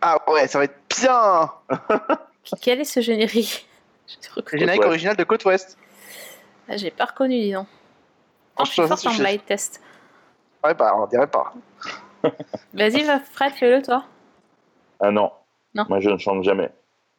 [0.01, 1.53] Ah ouais, ça va être bien
[2.61, 3.69] Quel est ce générique
[4.37, 5.79] Le générique original de Côte Ouest.
[6.69, 7.67] Ah, j'ai pas reconnu, dis donc.
[8.59, 9.81] Oh, je suis forte en blind test.
[10.65, 11.53] Ouais, bah on dirait pas.
[12.75, 14.05] Vas-y, va, Fred, fais-le toi.
[15.01, 15.31] Ah non.
[15.75, 15.87] Non.
[15.89, 16.71] Moi, je ne chante jamais.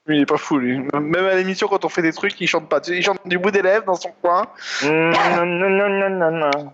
[0.05, 0.79] Lui, il est pas fou, lui.
[0.93, 2.79] Même à l'émission, quand on fait des trucs, il chante pas.
[2.87, 4.47] Il chante du bout des lèvres dans son coin.
[4.83, 6.73] Non, non, non, non, non, non.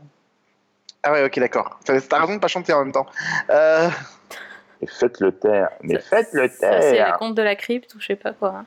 [1.03, 1.79] Ah ouais, ok, d'accord.
[1.85, 3.05] T'as raison de pas chanter en même temps.
[3.49, 3.87] Euh,
[4.81, 5.69] Mais faites-le taire.
[5.81, 7.17] Mais faites-le Ça, c'est les taire.
[7.17, 8.63] contes de la crypte ou je sais pas quoi.